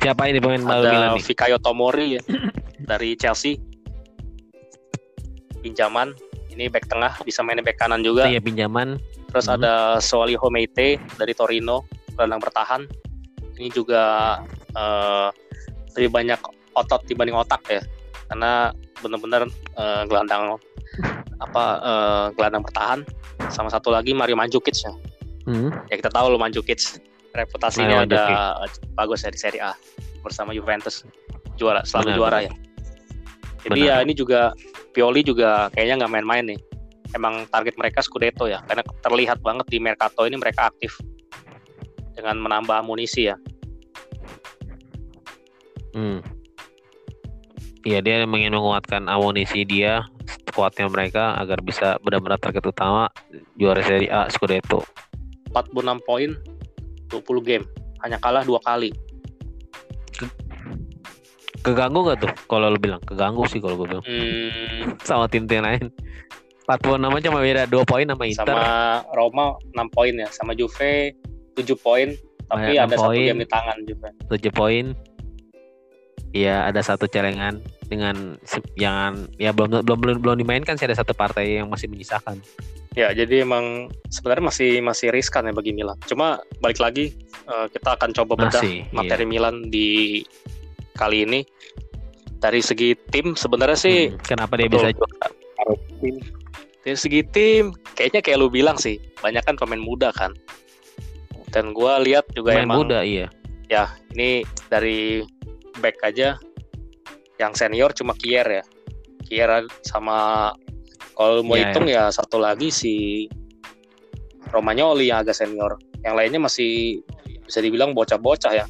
Siapa 0.00 0.28
ini 0.28 0.36
pemain 0.36 0.60
baru 0.60 0.84
Milan 0.88 1.10
Ada? 1.16 1.24
Fikayo 1.24 1.56
Tomori 1.60 2.20
ya, 2.20 2.22
dari 2.84 3.16
Chelsea. 3.16 3.56
Pinjaman. 5.64 6.12
Ini 6.54 6.70
back 6.70 6.86
tengah, 6.86 7.18
bisa 7.26 7.42
main 7.42 7.58
back 7.60 7.82
kanan 7.82 8.06
juga. 8.06 8.30
Iya 8.30 8.38
pinjaman. 8.38 9.02
Terus 9.34 9.50
Mhm. 9.50 9.54
ada 9.58 9.98
Soali 9.98 10.38
Homeite 10.38 11.02
dari 11.18 11.34
Torino, 11.34 11.82
gelandang 12.14 12.38
bertahan. 12.38 12.86
Ini 13.58 13.68
juga 13.74 14.38
eh, 14.74 15.28
lebih 15.94 16.10
banyak 16.10 16.40
otot 16.74 17.06
dibanding 17.06 17.38
otak 17.38 17.62
ya, 17.70 17.82
karena 18.26 18.74
benar-benar 18.98 19.46
eh, 19.78 20.02
gelandang 20.10 20.58
apa 21.38 21.64
eh, 21.78 22.26
gelandang 22.34 22.62
bertahan. 22.66 23.00
Sama 23.50 23.70
satu 23.70 23.90
lagi 23.90 24.14
Mario 24.14 24.38
Mandzukic 24.38 24.74
ya. 24.78 24.94
Hmm. 25.46 25.70
Ya 25.90 25.98
kita 25.98 26.10
tahu 26.10 26.34
lo 26.34 26.38
Mandzukic 26.38 26.78
reputasinya 27.34 28.06
Mario 28.06 28.14
ada 28.14 28.22
bagus 28.94 29.26
ya 29.26 29.30
di 29.30 29.38
Serie 29.38 29.62
A 29.62 29.74
bersama 30.22 30.54
Juventus 30.54 31.02
juara 31.54 31.82
selalu 31.86 32.06
Benar, 32.10 32.18
juara 32.18 32.38
ya. 32.46 32.52
Jadi 33.66 33.80
Benar. 33.82 33.90
ya 33.90 34.02
ini 34.02 34.12
juga 34.14 34.40
Pioli 34.94 35.26
juga 35.26 35.66
kayaknya 35.74 36.06
nggak 36.06 36.12
main-main 36.14 36.44
nih. 36.54 36.60
Emang 37.14 37.46
target 37.50 37.74
mereka 37.74 38.02
Scudetto 38.02 38.46
ya, 38.46 38.62
karena 38.66 38.82
terlihat 39.02 39.42
banget 39.42 39.66
di 39.70 39.78
Mercato 39.82 40.22
ini 40.26 40.38
mereka 40.38 40.70
aktif 40.70 40.98
dengan 42.14 42.38
menambah 42.38 42.86
amunisi 42.86 43.30
ya. 43.30 43.36
Hmm. 45.94 46.22
Iya 47.84 48.00
dia 48.00 48.24
ingin 48.24 48.54
menguatkan 48.56 49.06
amunisi 49.06 49.62
dia 49.68 50.06
kuatnya 50.54 50.86
mereka 50.86 51.34
agar 51.36 51.60
bisa 51.60 51.98
benar-benar 52.00 52.38
target 52.38 52.64
utama 52.64 53.10
juara 53.58 53.82
Serie 53.82 54.08
A 54.08 54.30
Scudetto. 54.30 54.86
46 55.50 56.02
poin, 56.02 56.30
20 57.10 57.46
game, 57.46 57.64
hanya 58.02 58.18
kalah 58.18 58.42
dua 58.42 58.58
kali. 58.62 58.90
Keganggu 61.64 62.00
gak 62.04 62.18
tuh 62.20 62.32
kalau 62.44 62.68
lu 62.68 62.76
bilang? 62.76 63.00
Keganggu 63.00 63.48
sih 63.48 63.58
kalau 63.58 63.80
gue 63.80 63.88
bilang 63.88 64.04
Hmm, 64.04 65.00
sama 65.08 65.24
tim-tim 65.26 65.64
lain. 65.64 65.88
46 66.64 66.96
aja 66.96 67.24
cuma 67.28 67.40
beda 67.44 67.62
2 67.68 67.76
poin 67.84 68.06
sama 68.08 68.24
Inter. 68.24 68.44
sama 68.48 68.68
Roma 69.12 69.46
6 69.76 69.84
poin 69.92 70.12
ya, 70.16 70.28
sama 70.32 70.52
Juve 70.56 71.12
7 71.56 71.76
poin, 71.76 72.08
tapi 72.48 72.72
ada 72.80 72.96
6 72.96 73.04
satu 73.04 73.12
game 73.20 73.40
di 73.44 73.48
tangan 73.48 73.76
Juve. 73.84 74.08
7 74.32 74.48
poin. 74.52 74.84
Iya, 76.34 76.66
ada 76.66 76.80
satu 76.82 77.06
celengan 77.06 77.62
dengan 77.86 78.34
jangan 78.74 79.28
ya 79.38 79.54
belum 79.54 79.86
belum 79.86 79.98
belum 80.02 80.16
belum 80.24 80.36
dimainkan 80.40 80.74
sih 80.74 80.88
ada 80.88 80.98
satu 80.98 81.14
partai 81.14 81.60
yang 81.62 81.68
masih 81.70 81.86
menyisakan. 81.86 82.40
Ya, 82.94 83.10
jadi 83.10 83.42
emang 83.46 83.90
sebenarnya 84.10 84.50
masih 84.50 84.70
masih 84.82 85.10
riskan 85.14 85.46
ya 85.46 85.54
bagi 85.54 85.70
Milan. 85.74 85.98
Cuma 86.06 86.42
balik 86.58 86.82
lagi 86.82 87.14
eh, 87.44 87.66
kita 87.70 87.94
akan 87.98 88.10
coba 88.14 88.32
bedah 88.34 88.62
Masih. 88.62 88.82
iya. 88.82 88.94
materi 88.94 89.24
Milan 89.28 89.68
di 89.70 90.22
kali 90.94 91.26
ini. 91.26 91.40
Dari 92.38 92.60
segi 92.60 92.92
tim 93.08 93.32
sebenarnya 93.32 93.78
sih 93.78 93.98
Hmm, 94.12 94.20
Kenapa 94.20 94.60
dia 94.60 94.68
betul. 94.68 94.78
bisa 94.84 94.88
juara? 94.92 95.28
dari 96.84 96.98
segi 97.00 97.24
tim 97.32 97.72
kayaknya 97.96 98.20
kayak 98.20 98.36
lu 98.36 98.52
bilang 98.52 98.76
sih, 98.76 99.00
banyak 99.24 99.40
kan 99.48 99.56
pemain 99.56 99.80
muda 99.80 100.12
kan. 100.12 100.36
Dan 101.48 101.72
gua 101.72 101.96
lihat 102.02 102.28
juga 102.36 102.52
Pemain 102.52 102.66
emang 102.68 102.78
muda 102.84 103.00
iya. 103.00 103.30
ya 103.72 103.88
ini 104.12 104.44
dari 104.68 105.24
back 105.80 105.96
aja 106.04 106.36
yang 107.40 107.56
senior 107.56 107.94
cuma 107.96 108.12
Kier 108.12 108.44
ya. 108.44 108.64
Kier 109.24 109.64
sama 109.86 110.50
kalau 111.16 111.40
mau 111.40 111.56
Iya, 111.56 111.70
hitung 111.72 111.86
ya 111.88 112.10
satu 112.12 112.36
lagi 112.42 112.68
si 112.68 113.24
Romagnoli 114.52 115.08
yang 115.08 115.24
agak 115.24 115.38
senior. 115.38 115.80
Yang 116.04 116.14
lainnya 116.14 116.40
masih 116.44 117.00
bisa 117.46 117.64
dibilang 117.64 117.96
bocah-bocah 117.96 118.52
ya. 118.52 118.66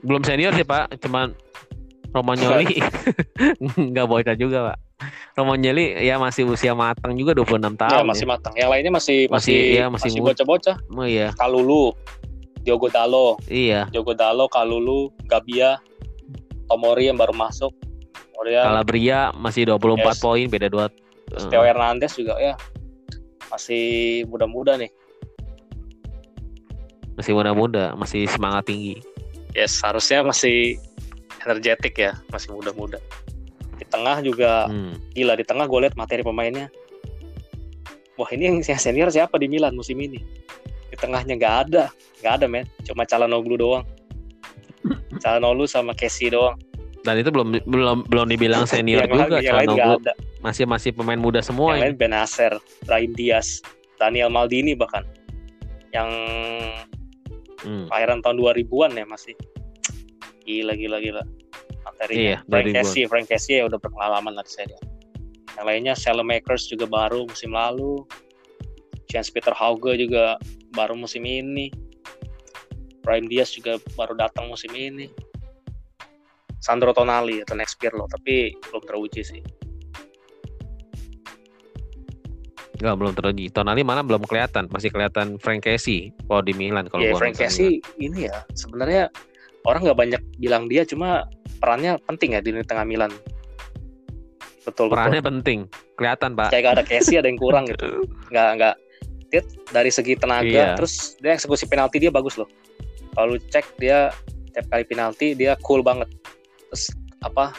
Belum 0.00 0.22
senior 0.24 0.54
sih, 0.54 0.64
Pak. 0.64 0.96
Cuman 1.04 1.34
Romagnoli 2.08 2.80
nggak 3.92 4.06
bocah 4.06 4.34
juga, 4.34 4.58
Pak. 4.72 4.78
Romagnoli 5.36 5.94
ya 6.02 6.18
masih 6.18 6.48
usia 6.48 6.74
matang 6.74 7.14
juga 7.14 7.30
26 7.32 7.46
Ya, 7.62 7.70
tahun. 7.78 8.04
masih 8.08 8.26
matang. 8.26 8.54
Yang 8.56 8.68
lainnya 8.68 8.92
masih 8.92 9.18
Masih- 9.28 9.54
masih 9.54 9.58
iya, 9.78 9.84
masih 9.86 10.10
masih 10.10 10.20
bocah-bocah. 10.24 10.76
Oh 10.90 11.06
iya, 11.06 11.30
Kalulu, 11.36 11.94
Diogo 12.60 12.88
Dalo, 12.88 13.38
iya. 13.46 13.86
Diogo 13.88 14.12
Dalo, 14.12 14.48
Kalulu, 14.48 15.14
Gabia, 15.24 15.78
Tomori 16.66 17.06
yang 17.06 17.16
baru 17.16 17.32
masuk. 17.32 17.70
Kemudian 18.34 18.64
Calabria 18.64 19.18
masih 19.34 19.66
24 19.66 20.14
Yes. 20.14 20.18
poin, 20.18 20.46
beda 20.46 20.68
dua. 20.68 20.86
terus 21.28 21.44
Theo 21.46 21.60
Hernandez 21.60 22.16
juga 22.16 22.40
ya 22.40 22.56
masih 23.48 23.84
muda-muda 24.26 24.74
nih. 24.74 24.88
masih 27.12 27.34
muda-muda, 27.34 27.92
masih 27.94 28.24
semangat 28.24 28.64
tinggi. 28.64 29.02
Yes, 29.52 29.82
harusnya 29.82 30.22
masih 30.22 30.78
energetik 31.40 31.94
ya, 31.96 32.12
masih 32.28 32.50
muda-muda. 32.50 32.98
Di 33.76 33.84
tengah 33.84 34.18
juga 34.20 34.66
Hmm. 34.66 34.98
gila 35.12 35.34
di 35.34 35.42
tengah 35.42 35.64
gue 35.64 35.78
lihat 35.80 35.94
materi 35.94 36.20
pemainnya. 36.20 36.66
Wah 38.14 38.26
ini 38.30 38.50
yang 38.50 38.78
senior 38.78 39.08
siapa 39.08 39.38
di 39.38 39.46
Milan 39.46 39.72
musim 39.72 39.94
ini? 39.96 40.18
Di 40.88 40.96
tengahnya 40.96 41.34
nggak 41.34 41.54
ada, 41.64 41.84
nggak 42.18 42.32
ada 42.34 42.46
men. 42.46 42.66
Cuma 42.82 43.06
Calhanoglu 43.06 43.54
doang. 43.54 43.86
Calhanoglu 45.22 45.64
sama 45.64 45.94
Casey 45.94 46.26
doang. 46.28 46.58
Dan 47.06 47.14
itu 47.16 47.30
belum 47.30 47.62
belum 47.62 47.98
belum 48.04 48.26
dibilang 48.26 48.66
senior 48.66 49.06
yang 49.06 49.14
juga. 49.14 49.38
yang 49.38 49.54
lain 49.56 49.68
Calhanoglu. 49.70 50.02
ada. 50.02 50.12
masih 50.38 50.66
masih 50.66 50.90
pemain 50.90 51.18
muda 51.18 51.38
semua 51.38 51.74
yang 51.74 51.78
ini. 51.78 51.84
lain 51.88 51.96
Benacer, 51.96 52.52
Brahim 52.82 53.14
Diaz, 53.14 53.62
Daniel 53.96 54.30
Maldini 54.30 54.74
bahkan. 54.74 55.06
Yang 55.88 56.10
Hmm. 57.58 57.86
lahiran 57.86 58.18
tahun 58.18 58.38
2000-an 58.38 58.94
ya 58.94 59.02
masih. 59.04 59.34
Gila 60.48 60.72
gila 60.80 60.96
gila. 61.04 61.22
Materinya. 61.84 62.24
Iya, 62.24 62.36
Frank 62.48 62.64
2000-an. 62.64 62.76
Casey, 62.80 63.02
Frank 63.04 63.26
Casey 63.28 63.54
ya 63.60 63.64
udah 63.68 63.76
berpengalaman 63.76 64.32
lah 64.32 64.44
di 64.44 64.52
Serie 64.56 64.76
A. 64.80 64.82
Yang 65.60 65.66
lainnya 65.68 65.94
Makers 66.24 66.64
juga 66.72 66.88
baru 66.88 67.28
musim 67.28 67.52
lalu. 67.52 68.08
James 69.12 69.28
Peter 69.28 69.52
Hauge 69.52 70.00
juga 70.00 70.40
baru 70.72 70.96
musim 70.96 71.28
ini. 71.28 71.68
Brahim 73.04 73.28
Diaz 73.28 73.52
juga 73.52 73.76
baru 73.96 74.16
datang 74.16 74.48
musim 74.48 74.72
ini. 74.72 75.08
Sandro 76.60 76.92
Tonali 76.92 77.40
atau 77.44 77.56
Next 77.56 77.80
Pirlo 77.80 78.04
tapi 78.08 78.52
belum 78.68 78.82
teruji 78.84 79.22
sih. 79.24 79.42
Enggak 82.78 82.94
belum 82.94 83.12
teruji. 83.16 83.50
Tonali 83.50 83.82
mana 83.82 84.06
belum 84.06 84.22
kelihatan, 84.28 84.70
masih 84.70 84.94
kelihatan 84.94 85.40
Frank 85.42 85.66
Casey 85.66 86.14
kalau 86.30 86.42
di 86.44 86.54
Milan 86.54 86.86
kalau 86.86 87.02
Iya, 87.02 87.12
gua 87.16 87.20
Frank 87.26 87.36
Casey 87.40 87.82
ini 87.98 88.30
ya 88.30 88.46
sebenarnya 88.54 89.10
orang 89.68 89.84
nggak 89.84 89.98
banyak 89.98 90.22
bilang 90.40 90.64
dia 90.64 90.82
cuma 90.82 91.28
perannya 91.60 92.00
penting 92.08 92.32
ya 92.32 92.40
di 92.40 92.50
lini 92.50 92.64
tengah 92.64 92.88
Milan. 92.88 93.12
Betul. 94.64 94.88
Perannya 94.88 95.20
betul. 95.20 95.30
penting, 95.32 95.58
kelihatan 95.96 96.30
Pak. 96.32 96.48
Kayak 96.48 96.62
gak 96.64 96.74
ada 96.80 96.84
Casey 96.84 97.14
ada 97.16 97.28
yang 97.28 97.36
kurang 97.36 97.68
gitu. 97.68 98.04
Nggak 98.32 98.48
nggak 98.56 98.74
dia 99.28 99.42
dari 99.68 99.92
segi 99.92 100.16
tenaga 100.16 100.48
Iya. 100.48 100.72
terus 100.72 101.20
dia 101.20 101.36
eksekusi 101.36 101.68
penalti 101.68 102.00
dia 102.00 102.08
bagus 102.08 102.40
loh. 102.40 102.48
Kalau 103.12 103.36
cek 103.36 103.76
dia 103.76 104.08
tiap 104.52 104.66
kali 104.72 104.84
penalti 104.88 105.36
dia 105.36 105.52
cool 105.60 105.84
banget. 105.84 106.08
Terus 106.68 106.88
apa 107.20 107.52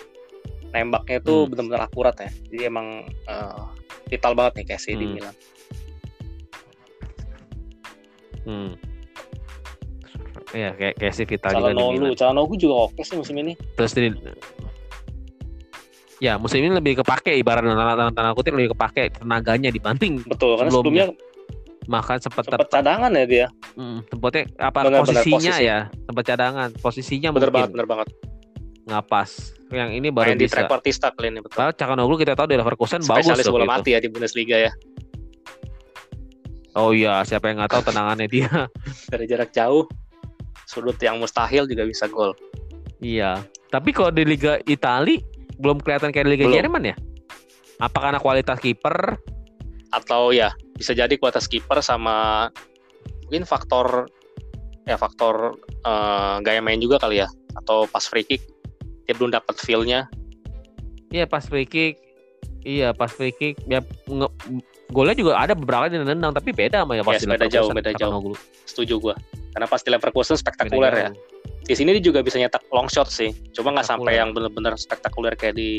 nembaknya 0.69 1.17
itu 1.17 1.45
Hmm. 1.45 1.49
benar-benar 1.49 1.81
akurat 1.85 2.15
ya. 2.17 2.29
Jadi 2.49 2.63
emang 2.65 2.87
eh, 3.05 3.61
vital 4.09 4.33
banget 4.33 4.53
nih 4.57 4.65
Casey 4.73 4.93
di 4.93 5.05
Hmm. 5.05 5.13
Milan. 5.13 5.35
Hmm. 8.45 8.71
Iya, 10.49 10.73
kayak 10.73 10.95
Casey 10.97 11.25
vital 11.25 11.51
juga 11.53 11.69
di 11.69 11.75
Milan. 11.75 11.77
Calhanoglu, 11.77 12.13
Calhanoglu 12.17 12.55
juga 12.57 12.75
oke 12.89 13.01
sih 13.01 13.15
musim 13.15 13.35
ini. 13.37 13.53
Terus 13.77 13.91
di 13.93 14.09
Ya, 16.19 16.35
musim 16.35 16.59
ini 16.59 16.75
lebih 16.75 16.99
kepake 16.99 17.31
ibarat 17.37 17.63
tanda, 17.63 18.11
tanda 18.11 18.31
kutip 18.35 18.51
lebih 18.51 18.75
kepake 18.75 19.07
tenaganya 19.15 19.71
dibanding 19.71 20.19
Betul, 20.27 20.59
karena 20.59 20.67
Sebelumnya. 20.67 21.05
sebelumnya 21.07 21.27
makan 21.87 22.17
sempat 22.19 22.43
ter, 22.43 22.51
sempat 22.59 22.69
cadangan 22.69 23.11
ya 23.15 23.25
dia. 23.25 23.47
Hmm, 23.73 24.03
tempatnya 24.03 24.43
apa 24.59 24.79
Benar, 24.83 24.91
benar, 24.91 25.01
posisinya 25.07 25.53
posisi. 25.55 25.63
ya 25.65 25.77
sempat 25.87 26.23
cadangan 26.27 26.67
posisinya 26.75 27.29
Bener 27.31 27.39
banget, 27.49 27.55
mungkin 27.55 27.71
bener 27.71 27.87
banget. 27.87 28.07
nggak 28.83 29.05
pas 29.07 29.29
yang 29.69 29.89
ini 29.93 30.07
baru 30.09 30.33
Main 30.33 30.37
di 30.37 30.45
bisa 30.45 30.55
trequartista 30.59 31.07
kali 31.09 31.29
ini 31.29 31.39
betul. 31.39 31.55
Padahal 31.55 31.73
Calhanoglu 31.73 32.15
kita 32.17 32.33
tahu 32.35 32.47
di 32.49 32.55
Leverkusen 32.57 32.99
bagus 32.99 33.23
Spesialis 33.23 33.45
loh 33.45 33.53
bola 33.55 33.67
mati 33.69 33.89
ya 33.93 33.99
di 34.01 34.09
Bundesliga 34.11 34.57
ya. 34.59 34.71
oh 36.75 36.91
iya 36.91 37.23
siapa 37.23 37.47
yang 37.47 37.63
nggak 37.63 37.71
tahu 37.71 37.83
tenangannya 37.85 38.27
dia 38.27 38.49
Dari 39.07 39.23
jarak 39.23 39.49
jauh, 39.49 39.87
sudut 40.69 40.95
yang 41.01 41.17
mustahil 41.17 41.65
juga 41.65 41.83
bisa 41.85 42.05
gol. 42.09 42.33
iya. 43.01 43.41
Tapi 43.69 43.93
kalau 43.93 44.09
di 44.09 44.25
Liga 44.25 44.57
Itali 44.65 45.21
belum 45.61 45.77
kelihatan 45.83 46.09
kayak 46.09 46.25
di 46.25 46.31
Liga 46.33 46.45
Belum. 46.49 46.57
Jerman 46.57 46.83
ya? 46.89 46.95
Apa 47.79 47.97
karena 48.09 48.19
kualitas 48.19 48.57
kiper? 48.57 49.19
Atau 49.93 50.33
ya 50.33 50.53
bisa 50.73 50.97
jadi 50.97 51.11
kualitas 51.21 51.45
kiper 51.45 51.83
sama 51.85 52.49
mungkin 53.29 53.45
faktor 53.45 54.09
ya 54.89 54.97
faktor 54.97 55.59
eh, 55.85 56.35
gaya 56.41 56.61
main 56.65 56.81
juga 56.81 56.97
kali 56.97 57.21
ya? 57.21 57.27
Atau 57.61 57.85
pas 57.85 58.01
free 58.09 58.25
kick 58.25 58.41
dia 59.05 59.13
belum 59.13 59.33
dapat 59.33 59.57
feel-nya. 59.61 60.09
Iya 61.09 61.25
pas 61.25 61.45
free 61.45 61.65
kick. 61.65 61.97
Iya, 62.59 62.91
pas 62.91 63.07
free 63.07 63.31
kick 63.31 63.55
ya 63.71 63.79
nge, 64.05 64.27
golnya 64.89 65.13
juga 65.13 65.37
ada 65.37 65.53
beberapa 65.53 65.85
yang 65.87 66.05
nendang 66.05 66.33
tapi 66.33 66.49
beda 66.49 66.81
sama 66.83 66.97
ya 66.97 67.03
pas 67.05 67.13
Yes, 67.17 67.23
di 67.23 67.29
beda 67.29 67.47
jauh, 67.47 67.69
beda 67.69 67.91
jauh. 67.95 68.33
Setuju 68.65 68.93
gua. 68.97 69.15
Karena 69.53 69.65
pas 69.65 69.81
di 69.81 69.89
Leverkusen 69.89 70.37
Beda 70.37 70.41
spektakuler 70.45 70.93
ya. 70.93 71.09
jauh. 71.09 71.17
Di 71.69 71.73
sini 71.77 71.93
dia 71.93 72.01
juga 72.01 72.25
bisa 72.25 72.41
nyetak 72.41 72.65
long 72.73 72.89
shot 72.89 73.09
sih. 73.13 73.29
Cuma 73.53 73.69
nggak 73.73 73.85
sampai 73.85 74.17
yang 74.17 74.33
bener-bener 74.33 74.73
spektakuler 74.73 75.37
kayak 75.37 75.53
di 75.57 75.69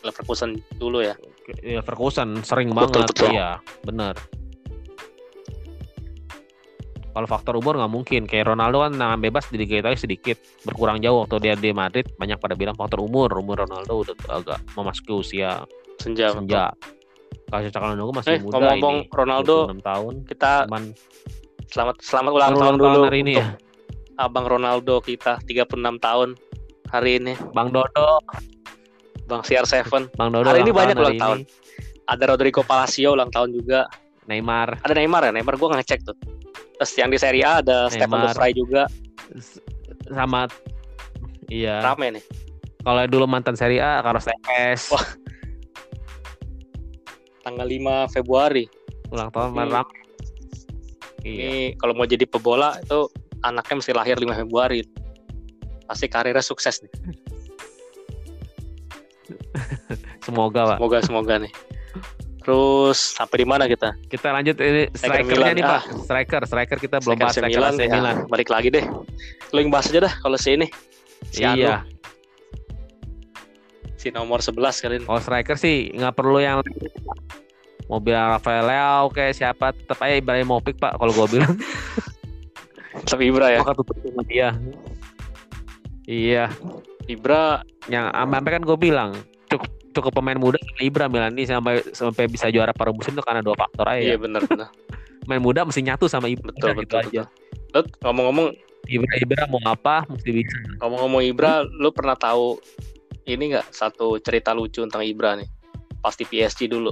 Leverkusen 0.00 0.56
dulu 0.80 1.04
ya. 1.04 1.12
Leverkusen 1.60 2.40
sering 2.40 2.72
Betul, 2.72 3.04
banget. 3.04 3.08
betul. 3.12 3.28
Iya, 3.36 3.48
benar. 3.84 4.16
Kalau 7.10 7.26
faktor 7.26 7.58
umur 7.58 7.74
nggak 7.76 7.92
mungkin. 7.92 8.22
Kayak 8.24 8.54
Ronaldo 8.54 8.86
kan 8.86 8.90
tendangan 8.94 9.20
bebas 9.20 9.44
di 9.50 9.56
Liga 9.58 9.82
Italia 9.82 9.98
sedikit 9.98 10.38
berkurang 10.62 11.02
jauh 11.02 11.26
waktu 11.26 11.36
dia 11.42 11.54
di 11.58 11.74
Madrid. 11.74 12.06
Banyak 12.16 12.38
pada 12.38 12.54
bilang 12.54 12.78
faktor 12.78 13.02
umur. 13.02 13.28
Umur 13.34 13.66
Ronaldo 13.66 14.06
udah 14.06 14.14
agak 14.30 14.58
memasuki 14.78 15.10
usia 15.12 15.66
Senja. 15.98 16.32
senja. 16.32 16.70
Kalau 17.50 17.66
Calhanoglu 17.66 18.12
masih 18.14 18.30
Eh, 18.30 18.38
muda 18.38 18.56
ngomong-ngomong 18.62 18.96
ini. 19.02 19.10
Ronaldo, 19.10 19.56
26 19.74 19.82
tahun. 19.82 20.14
kita 20.26 20.52
Cuman 20.70 20.84
selamat 21.70 21.94
selamat 22.02 22.30
ulang 22.30 22.50
tahun 22.50 22.62
tahun 22.62 22.74
dulu 22.78 23.00
hari 23.06 23.18
ini 23.26 23.32
ya. 23.38 23.46
Abang 24.20 24.46
Ronaldo 24.46 24.94
kita 25.00 25.40
36 25.42 25.98
tahun 25.98 26.28
hari 26.90 27.10
ini. 27.18 27.32
Bang 27.50 27.72
Dodo, 27.74 28.20
Bang 29.26 29.42
CR7. 29.42 30.12
Bang 30.14 30.30
Dodo 30.30 30.46
Hari 30.46 30.62
ini 30.62 30.70
banyak 30.70 30.94
ulang 30.94 31.18
tahun. 31.18 31.38
ini. 31.42 31.50
Ada 32.06 32.24
Rodrigo 32.26 32.62
Palacio 32.62 33.14
ulang 33.14 33.30
tahun 33.30 33.54
juga. 33.54 33.86
Neymar, 34.26 34.78
Ada 34.86 34.94
Neymar 34.94 35.26
ya, 35.26 35.32
Neymar 35.34 35.58
gua 35.58 35.74
ngecek 35.74 36.06
tuh. 36.06 36.14
Terus 36.78 36.92
yang 36.94 37.10
di 37.10 37.18
Serie 37.18 37.42
A 37.42 37.58
ada 37.58 37.90
Stefan 37.90 38.22
De. 38.24 38.30
Vrij 38.30 38.54
juga. 38.54 38.86
sama 40.10 40.46
iya. 41.46 41.78
Rame 41.82 42.18
nih. 42.18 42.24
Kalau 42.82 43.02
dulu 43.06 43.24
mantan 43.26 43.54
Serie 43.54 43.78
A, 43.78 44.00
Carlos 44.02 44.26
Tevez, 44.26 44.90
Wah. 44.90 45.04
Tanggal 47.40 47.64
5 47.64 48.08
Februari. 48.08 48.64
ulang 49.08 49.28
tahun 49.28 49.44
Ini- 49.44 49.52
kemarin 49.52 49.72
rame. 49.72 49.92
Iya. 51.20 51.26
Ini 51.26 51.52
kalau 51.76 51.92
mau 51.92 52.04
jadi 52.04 52.24
pebola 52.24 52.76
itu 52.76 53.08
anaknya 53.40 53.74
mesti 53.76 53.92
lahir 53.92 54.16
5 54.16 54.36
Februari. 54.36 54.80
Pasti 55.82 56.06
karirnya 56.06 56.40
sukses 56.40 56.80
nih. 56.80 56.92
Semoga, 60.20 60.60
Pak. 60.66 60.76
Semoga 60.78 60.98
semoga 61.02 61.34
nih. 61.38 61.52
Terus 62.40 62.98
sampai 63.12 63.36
di 63.36 63.46
mana 63.46 63.64
kita? 63.66 63.92
Kita 64.06 64.30
lanjut 64.30 64.56
ini 64.56 64.88
Striker 64.90 65.26
strikernya 65.26 65.44
Milan. 65.44 65.52
nih, 65.52 65.62
Ah. 65.62 65.70
Pak. 65.70 65.82
Striker, 66.00 66.40
striker 66.46 66.78
kita 66.78 66.96
belum 66.98 67.14
Striker 67.14 67.20
bahas 67.20 67.34
striker 67.36 67.60
AC 67.60 67.80
ya, 67.80 67.88
Milan. 67.92 68.16
balik 68.26 68.48
lagi 68.48 68.68
deh. 68.70 68.84
Lu 69.50 69.58
yang 69.58 69.68
bahas 69.68 69.86
aja 69.86 70.00
dah 70.00 70.12
kalau 70.16 70.34
si 70.34 70.54
ini. 70.54 70.66
Si 71.28 71.42
Anu, 71.42 71.60
Iya. 71.60 71.74
Si 74.00 74.08
nomor 74.08 74.40
11 74.40 74.56
kali 74.80 74.94
ini. 74.96 75.04
Kalau 75.04 75.20
striker 75.20 75.56
sih 75.60 75.92
nggak 75.92 76.16
perlu 76.16 76.40
yang 76.40 76.64
mau 77.92 78.00
bilang 78.00 78.38
Rafael 78.38 78.64
Leao 78.64 79.12
kayak 79.12 79.36
siapa 79.36 79.76
tetap 79.76 80.00
aja 80.00 80.16
Ibrahimovic 80.16 80.80
Pak 80.80 80.96
kalau 80.96 81.12
gue 81.12 81.36
bilang 81.36 81.52
Tapi 83.10 83.28
Ibra 83.28 83.50
ya. 83.50 83.58
maka 83.60 83.74
tutup 83.74 83.98
sama 83.98 84.22
dia 84.30 84.54
iya 86.06 86.46
Ibra 87.10 87.66
yang 87.90 88.14
sampai 88.14 88.50
kan 88.54 88.62
gue 88.62 88.78
bilang 88.78 89.10
cukup 89.50 89.66
cukup 89.90 90.12
pemain 90.14 90.38
muda 90.38 90.58
Ibra 90.78 91.10
Milan 91.10 91.34
ini 91.34 91.50
sampai 91.50 91.82
sampai 91.90 92.30
bisa 92.30 92.46
juara 92.54 92.70
paruh 92.70 92.94
musim 92.94 93.10
itu 93.18 93.22
karena 93.26 93.42
dua 93.42 93.58
faktor 93.58 93.90
aja 93.90 93.98
iya 93.98 94.14
ya. 94.14 94.18
benar 94.22 94.46
benar. 94.46 94.70
Main 95.28 95.42
muda 95.42 95.66
mesti 95.66 95.82
nyatu 95.82 96.06
sama 96.06 96.30
Ibra 96.30 96.54
Betul 96.54 96.78
gitu 96.78 96.94
betul 96.96 96.98
aja. 97.10 97.22
betul. 97.74 97.84
Ngomong-ngomong 98.06 98.54
Ibra 98.86 99.12
Ibra 99.18 99.42
mau 99.50 99.62
apa 99.66 100.06
mesti 100.06 100.30
bisa 100.30 100.56
ngomong-ngomong 100.78 101.22
Ibra, 101.26 101.66
lu 101.66 101.90
pernah 101.90 102.14
tahu 102.14 102.56
ini 103.30 103.54
nggak 103.54 103.70
satu 103.70 104.18
cerita 104.18 104.50
lucu 104.50 104.82
tentang 104.82 105.02
Ibra 105.02 105.38
nih? 105.38 105.48
Pasti 106.00 106.24
PSG 106.24 106.66
dulu. 106.66 106.90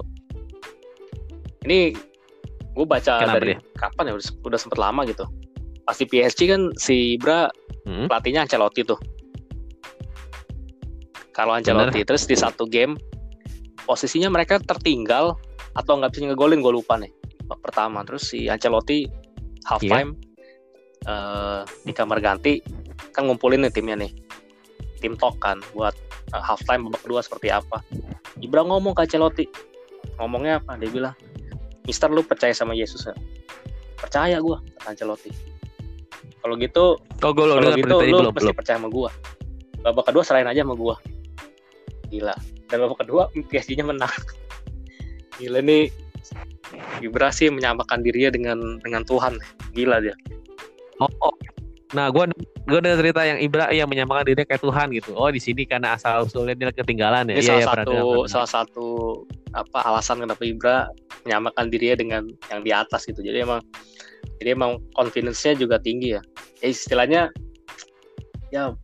Ini 1.64 1.92
gue 2.72 2.86
baca 2.86 3.18
Kenapa 3.18 3.38
dari 3.38 3.54
dia? 3.54 3.60
kapan 3.74 4.04
ya 4.08 4.14
udah, 4.14 4.26
udah 4.44 4.58
sempet 4.58 4.78
lama 4.78 5.02
gitu. 5.04 5.24
Pasti 5.82 6.04
PSG 6.04 6.40
kan 6.46 6.62
si 6.74 7.16
Ibra 7.16 7.48
Hmm? 7.82 8.04
pelatihnya 8.04 8.44
Ancelotti 8.44 8.84
tuh. 8.84 9.00
Kalau 11.32 11.56
Ancelotti 11.56 12.04
terus 12.04 12.28
di 12.28 12.36
satu 12.36 12.68
game 12.68 12.98
posisinya 13.84 14.28
mereka 14.28 14.60
tertinggal 14.60 15.32
atau 15.72 15.96
nggak 15.96 16.12
bisa 16.12 16.28
ngegolin 16.28 16.60
gue 16.60 16.74
lupa 16.74 17.00
nih 17.00 17.08
pertama 17.64 18.04
terus 18.04 18.28
si 18.28 18.44
Ancelotti 18.44 19.08
half 19.64 19.80
Iya. 19.80 20.04
time 20.04 20.10
eh, 21.08 21.60
di 21.80 21.92
kamar 21.96 22.20
ganti 22.20 22.60
kan 23.08 23.24
ngumpulin 23.24 23.64
nih 23.64 23.72
timnya 23.72 23.96
nih 23.96 24.12
tim 24.98 25.14
talk 25.14 25.38
kan 25.40 25.62
buat 25.72 25.94
eh, 26.34 26.42
half 26.42 26.62
time 26.66 26.86
babak 26.90 27.02
kedua 27.06 27.20
seperti 27.22 27.50
apa. 27.54 27.82
Ibra 28.42 28.62
ngomong 28.66 28.94
ke 28.94 29.06
Ancelotti. 29.06 29.46
Ngomongnya 30.18 30.62
apa? 30.62 30.78
Dia 30.78 30.90
bilang 30.90 31.14
Mister 31.88 32.12
lu 32.12 32.20
percaya 32.20 32.52
sama 32.52 32.76
Yesus 32.76 33.08
ya 33.08 33.16
percaya 33.98 34.38
gua 34.38 34.62
kata 34.78 34.94
Ancelotti. 34.94 35.30
Kalau 36.38 36.54
gitu 36.54 36.84
Oh 37.26 37.32
gue 37.34 37.44
lo 37.44 37.58
kalau 37.58 37.74
gitu 37.74 37.96
lu 37.98 37.98
belum 37.98 38.32
mesti 38.32 38.46
belum. 38.46 38.56
percaya 38.56 38.76
sama 38.78 38.88
gua. 38.88 39.10
Babak 39.82 40.04
kedua 40.06 40.22
serahin 40.22 40.46
aja 40.46 40.62
sama 40.62 40.78
gua. 40.78 40.94
Gila. 42.08 42.34
Dan 42.70 42.76
babak 42.86 43.02
kedua 43.02 43.26
PSG-nya 43.34 43.84
menang. 43.84 44.10
Gila 45.42 45.60
nih. 45.60 45.90
Ibra 47.02 47.34
sih 47.34 47.50
menyamakan 47.50 48.06
dirinya 48.06 48.30
dengan 48.30 48.58
dengan 48.80 49.02
Tuhan. 49.02 49.34
Gila 49.74 49.98
dia. 49.98 50.14
Oh, 51.02 51.10
oh. 51.26 51.34
Nah, 51.96 52.12
gue 52.12 52.24
gue 52.68 52.78
dengar 52.84 53.00
cerita 53.00 53.24
yang 53.24 53.38
Ibra 53.40 53.72
yang 53.72 53.88
menyamakan 53.88 54.28
dirinya 54.28 54.44
kayak 54.44 54.60
Tuhan 54.60 54.86
gitu. 54.92 55.16
Oh, 55.16 55.32
di 55.32 55.40
sini 55.40 55.64
karena 55.64 55.96
asal 55.96 56.28
usulnya 56.28 56.52
dia 56.52 56.68
ketinggalan 56.68 57.32
ya. 57.32 57.34
ini 57.36 57.40
Iya, 57.40 57.48
salah 57.48 57.56
iya, 57.56 57.64
satu 57.64 57.76
dengar, 57.80 57.88
pernah 57.88 58.04
dengar. 58.04 58.28
salah 58.28 58.50
satu 58.50 58.86
apa 59.56 59.78
alasan 59.88 60.16
kenapa 60.20 60.42
Ibra 60.44 60.76
menyamakan 61.24 61.64
dirinya 61.72 61.96
dengan 61.96 62.22
yang 62.52 62.60
di 62.60 62.70
atas 62.70 63.08
gitu 63.08 63.24
jadi 63.24 63.48
emang 63.48 63.64
jadi 64.36 64.52
emang 64.52 64.76
confidence-nya 64.92 65.56
juga 65.56 65.80
tinggi 65.80 66.12
ya 66.14 66.22
ya 66.60 66.68
istilahnya 66.68 67.32
ya 68.52 68.76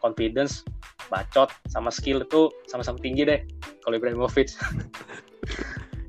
confidence 0.00 0.64
bacot 1.06 1.52
sama 1.68 1.92
skill 1.92 2.24
itu 2.24 2.48
sama-sama 2.66 2.96
tinggi 2.98 3.28
deh 3.28 3.40
kalau 3.84 4.00
Ibrahimovic 4.00 4.56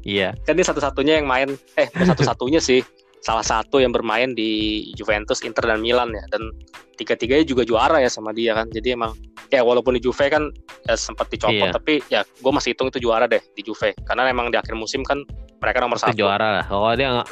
Iya. 0.07 0.31
kan 0.47 0.55
dia 0.55 0.63
satu-satunya 0.63 1.19
yang 1.19 1.27
main 1.27 1.51
eh 1.75 1.88
satu-satunya 1.91 2.63
sih 2.63 2.79
salah 3.27 3.43
satu 3.43 3.83
yang 3.83 3.91
bermain 3.91 4.31
di 4.31 4.49
Juventus, 4.95 5.43
Inter 5.43 5.67
dan 5.67 5.83
Milan 5.83 6.15
ya 6.15 6.23
dan 6.31 6.47
tiga-tiganya 6.95 7.43
juga 7.43 7.61
juara 7.61 7.99
ya 7.99 8.07
sama 8.07 8.31
dia 8.31 8.55
kan 8.55 8.71
jadi 8.71 8.95
emang 8.95 9.11
ya 9.49 9.61
walaupun 9.61 9.93
di 9.93 10.01
Juve 10.01 10.31
kan 10.31 10.47
ya 10.87 10.95
sempat 10.95 11.27
dicopot 11.27 11.67
Iya. 11.67 11.75
tapi 11.75 11.99
ya 12.07 12.23
gue 12.23 12.51
masih 12.51 12.71
hitung 12.71 12.87
itu 12.87 13.03
juara 13.03 13.27
deh 13.27 13.43
di 13.51 13.61
Juve 13.61 13.91
karena 14.01 14.25
emang 14.27 14.47
di 14.47 14.55
akhir 14.55 14.71
musim 14.73 15.03
kan 15.03 15.27
mereka 15.59 15.83
nomor 15.83 15.99
Itu 15.99 16.07
satu 16.07 16.15
juara 16.15 16.61
lah. 16.61 16.65
Oh, 16.69 16.87
dia 16.93 17.09
nggak 17.11 17.27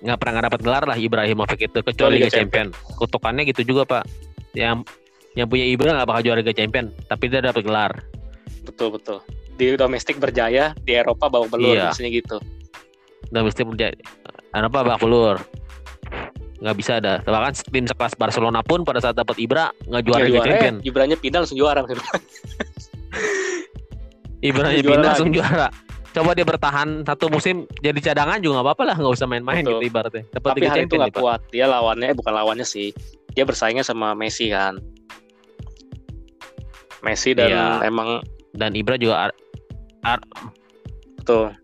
nggak 0.00 0.16
pernah 0.16 0.32
nggak 0.32 0.46
dapat 0.48 0.60
gelar 0.60 0.84
lah 0.86 0.96
Ibrahimovic 0.96 1.60
itu 1.60 1.78
Kecuali 1.82 2.16
Liga 2.16 2.28
Liga 2.28 2.36
Champion. 2.40 2.66
Kutukannya 2.96 3.42
gitu 3.44 3.62
juga 3.66 3.82
pak. 3.84 4.04
Yang 4.52 4.88
yang 5.34 5.46
punya 5.46 5.66
Ibra 5.66 5.92
nggak 5.92 6.08
bakal 6.08 6.22
juara 6.22 6.38
Liga 6.40 6.54
Champion, 6.54 6.86
tapi 7.06 7.24
dia 7.26 7.40
dapat 7.40 7.62
gelar. 7.62 7.92
betul 8.60 8.92
betul 8.92 9.18
di 9.56 9.72
domestik 9.72 10.16
berjaya 10.16 10.76
di 10.78 10.92
Eropa 10.92 11.26
bawa 11.26 11.48
belur 11.48 11.74
Iya. 11.74 11.90
biasanya 11.90 12.10
gitu 12.12 12.36
Dan 13.28 13.48
mesti 13.48 13.62
menjadi 14.50 14.66
apa 14.66 14.78
babak 14.82 14.98
belur. 14.98 15.36
Nggak 16.60 16.76
bisa 16.76 16.92
ada. 17.00 17.22
Bahkan 17.22 17.52
tim 17.70 17.86
sekelas 17.86 18.14
Barcelona 18.14 18.60
pun 18.60 18.84
pada 18.84 19.00
saat 19.00 19.16
dapat 19.16 19.38
Ibra 19.38 19.72
nggak 19.86 20.02
juara 20.04 20.20
Ya, 20.20 20.26
Liga 20.28 20.40
Champion. 20.44 20.76
eh, 20.76 20.88
Ibranya 20.88 21.16
pindah 21.16 21.38
langsung 21.40 21.56
juara 21.56 21.80
Ibra 24.40 24.68
juara 24.68 24.76
pindah 24.76 25.08
langsung 25.08 25.30
juara. 25.32 25.68
Coba 26.10 26.34
dia 26.34 26.42
bertahan 26.42 27.06
satu 27.06 27.30
musim 27.30 27.70
jadi 27.78 27.94
cadangan 28.02 28.42
juga 28.42 28.58
nggak 28.58 28.66
apa-apa 28.66 28.82
lah 28.84 28.96
nggak 28.98 29.14
usah 29.14 29.26
main-main 29.30 29.62
Betul. 29.62 29.78
gitu 29.78 29.86
ibaratnya. 29.86 30.22
Dapat 30.28 30.48
tapi 30.50 30.66
hari 30.66 30.82
itu 30.84 30.94
nggak 30.98 31.14
Pak. 31.14 31.22
kuat 31.22 31.40
dia 31.48 31.64
lawannya 31.64 32.06
eh, 32.10 32.16
bukan 32.18 32.32
lawannya 32.34 32.66
sih 32.66 32.90
dia 33.30 33.46
bersaingnya 33.46 33.86
sama 33.86 34.10
Messi 34.12 34.50
kan 34.50 34.82
Messi 37.00 37.30
dan 37.32 37.48
Iya. 37.48 37.86
emang 37.86 38.20
Dan 38.50 38.74
Ibra 38.74 38.98
juga 38.98 39.30
tuh 41.22 41.54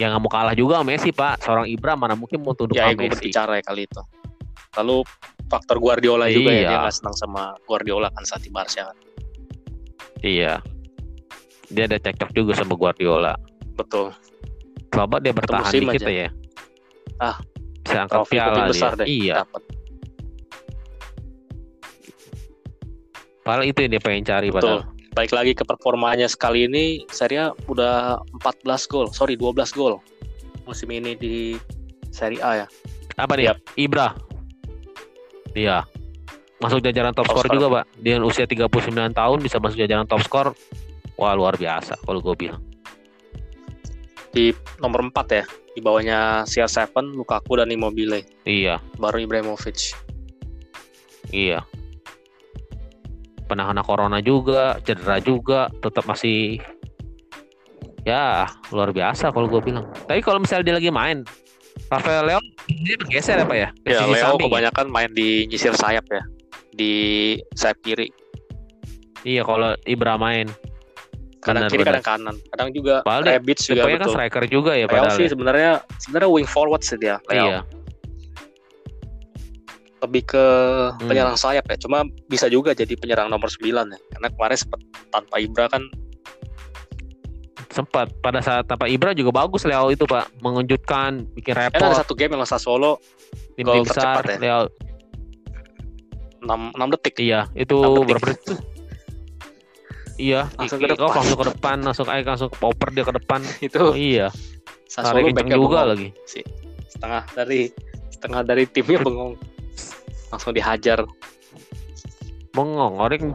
yang 0.00 0.10
nggak 0.10 0.22
mau 0.22 0.32
kalah 0.32 0.54
juga 0.54 0.80
sama 0.80 0.88
Messi 0.90 1.12
pak. 1.12 1.34
Seorang 1.38 1.68
Ibra 1.68 1.92
mana 1.92 2.16
mungkin 2.16 2.40
mau 2.40 2.56
tunduk 2.56 2.72
ya 2.72 2.88
sama 2.88 2.96
Messi. 2.98 3.12
berbicara 3.12 3.52
ya 3.54 3.62
kali 3.62 3.84
itu 3.84 4.00
lalu 4.72 4.96
faktor 5.46 5.76
Guardiola 5.76 6.26
juga 6.26 6.48
ya 6.48 6.56
Iya. 6.56 6.68
dia 6.68 6.78
nggak 6.80 6.94
senang 6.94 7.12
sama 7.12 7.42
Guardiola 7.64 8.08
kan 8.08 8.24
saat 8.24 8.40
di 8.40 8.48
Barca 8.48 8.86
kan 8.86 8.96
Iya. 10.20 10.62
Dia 11.68 11.84
ada 11.84 11.96
cekcok 11.96 12.30
juga 12.32 12.52
sama 12.54 12.74
Guardiola. 12.74 13.34
betul 13.74 14.10
Coba 14.90 15.16
dia 15.18 15.30
bertahan 15.30 15.64
musim 15.64 15.86
dikit 15.86 16.02
aja. 16.02 16.12
ya. 16.16 16.28
Ah, 17.18 17.36
bisa 17.80 17.98
angkat 18.00 18.16
trofi 18.16 18.34
piala 18.34 18.54
dia. 18.56 18.66
besar 18.66 18.92
deh 18.94 19.06
Iya. 19.06 19.34
dapat 19.38 19.62
Padahal 23.40 23.64
itu 23.64 23.78
yang 23.80 23.90
dia 23.90 24.00
pengen 24.00 24.22
cari 24.22 24.48
betul 24.48 24.78
padahal. 24.78 24.99
Baik 25.10 25.30
lagi 25.30 25.52
ke 25.52 25.66
performanya 25.66 26.26
sekali 26.26 26.64
ini 26.64 27.02
Serie 27.10 27.50
A 27.50 27.56
udah 27.66 28.18
14 28.42 28.66
gol 28.86 29.06
sorry 29.10 29.34
12 29.34 29.54
gol 29.74 29.98
musim 30.64 30.88
ini 30.90 31.14
di 31.14 31.58
Serie 32.10 32.38
A 32.40 32.64
ya 32.64 32.68
Apa 33.18 33.36
nih? 33.36 33.52
Yap. 33.52 33.58
Ibra. 33.76 34.16
Iya. 35.52 35.84
Masuk 36.56 36.80
jajaran 36.80 37.12
top 37.12 37.28
Top 37.28 37.36
skor 37.36 37.44
scorer. 37.44 37.56
juga, 37.60 37.66
Pak. 37.68 37.84
Dengan 38.00 38.24
usia 38.24 38.48
39 38.48 38.72
tahun 39.12 39.38
bisa 39.44 39.60
masuk 39.60 39.76
jajaran 39.76 40.08
top 40.08 40.24
skor. 40.24 40.48
wah 41.20 41.36
luar 41.36 41.60
biasa 41.60 42.00
kalau 42.00 42.24
gue 42.24 42.32
bilang. 42.32 42.64
Di 44.32 44.56
nomor 44.80 45.04
4 45.04 45.36
ya, 45.36 45.44
di 45.76 45.84
bawahnya 45.84 46.48
CR7, 46.48 47.12
Lukaku 47.12 47.60
dan 47.60 47.68
Immobile. 47.68 48.24
Iya, 48.48 48.80
Baru 48.96 49.20
Ibrahimovic. 49.20 49.92
iya. 51.28 51.60
Penahana 53.50 53.82
corona 53.82 54.22
juga, 54.22 54.78
cedera 54.80 55.18
juga, 55.18 55.66
tetap 55.76 56.06
masih 56.06 56.62
ya 58.00 58.46
luar 58.70 58.94
biasa 58.94 59.34
kalau 59.34 59.50
gue 59.50 59.58
bilang. 59.60 59.90
Tapi 60.06 60.22
kalau 60.22 60.38
misalnya 60.38 60.70
dia 60.70 60.76
lagi 60.78 60.90
main, 60.94 61.26
Rafael 61.90 62.22
Leo 62.24 62.38
dia 62.70 62.94
bergeser 62.94 63.42
apa 63.42 63.54
ya? 63.58 63.68
Ke 63.82 63.90
Ya, 63.90 64.06
sisi 64.06 64.12
Leo 64.14 64.22
samping 64.24 64.46
ya? 64.46 64.50
kebanyakan 64.70 64.86
main 64.86 65.10
di 65.10 65.50
nyisir 65.50 65.74
sayap 65.74 66.06
ya. 66.06 66.22
Di 66.70 66.92
sayap 67.52 67.82
kiri. 67.82 68.06
Iya, 69.20 69.42
kalau 69.42 69.74
Ibra 69.82 70.14
main. 70.14 70.46
Kadang 71.40 71.66
Benar, 71.66 71.70
kiri, 71.72 71.82
benar. 71.82 71.92
kadang 71.98 72.06
kanan. 72.06 72.36
Kadang 72.52 72.68
juga 72.70 72.94
dia- 73.02 73.34
Rebic 73.34 73.58
juga 73.58 73.82
kan 73.82 73.96
betul. 73.98 74.12
striker 74.12 74.44
juga 74.46 74.72
ya 74.76 74.84
Leo 74.84 74.92
padahal. 74.92 75.16
sih 75.16 75.24
ya. 75.24 75.30
sebenarnya 75.32 75.70
sebenarnya 75.98 76.30
wing 76.30 76.46
forward 76.46 76.82
sih 76.84 76.96
dia. 76.96 77.16
Leo. 77.26 77.44
Iya. 77.48 77.58
Lebih 80.00 80.22
ke 80.26 80.44
Hmm. 80.90 81.06
penyerang 81.06 81.34
sayap 81.34 81.64
ya. 81.64 81.76
Cuma 81.76 82.00
bisa 82.26 82.46
juga 82.46 82.72
jadi 82.72 82.92
penyerang 82.94 83.28
nomor 83.28 83.46
9 83.46 83.60
ya. 83.86 83.98
Karena 84.10 84.28
kemarin 84.30 84.56
sempat 84.56 84.80
tanpa 85.10 85.36
Ibra 85.36 85.66
kan 85.68 85.82
sempat 87.70 88.10
pada 88.18 88.40
saat 88.40 88.66
tanpa 88.66 88.84
Ibra 88.84 89.12
juga 89.12 89.30
bagus 89.36 89.62
Leo 89.62 89.88
itu 89.88 90.02
pak 90.02 90.26
mengejutkan 90.40 91.22
bikin 91.32 91.54
kan 91.54 91.70
ada 91.70 91.78
repot 91.78 91.94
satu 91.96 92.12
game 92.12 92.34
yang 92.34 92.42
Sassuolo 92.42 92.98
tim 93.54 93.62
gol 93.62 93.78
tim 93.78 93.86
besar 93.86 94.18
tercepat 94.18 94.26
ya? 94.26 94.38
Leo 94.42 94.60
6, 96.42 96.50
6 96.74 96.90
detik. 96.90 97.14
iya 97.20 97.46
itu 97.54 97.78
berapa 97.78 98.26
detik 98.26 98.58
iya 100.18 100.50
Langsung 100.58 100.82
ke 100.82 100.88
depan. 100.90 101.14
langsung 101.14 101.38
ke 101.38 101.46
depan 101.46 101.76
langsung 101.80 102.06
langsung 102.10 102.50
oper 102.58 102.88
dia 102.90 103.04
ke 103.06 103.14
depan 103.14 103.40
Itu 103.62 103.80
oh, 103.84 103.94
iya 103.94 104.34
Sassuolo 104.90 105.30
juga 105.30 105.46
bengong. 105.46 105.86
lagi 105.86 106.08
sih. 106.26 106.42
Setengah 106.90 107.22
dari 107.30 107.70
setengah 108.10 108.42
dari 108.42 108.64
timnya 108.66 108.98
bengong. 108.98 109.38
Langsung 110.30 110.52
dihajar. 110.52 111.02
bengong 112.50 112.98
orang 112.98 113.30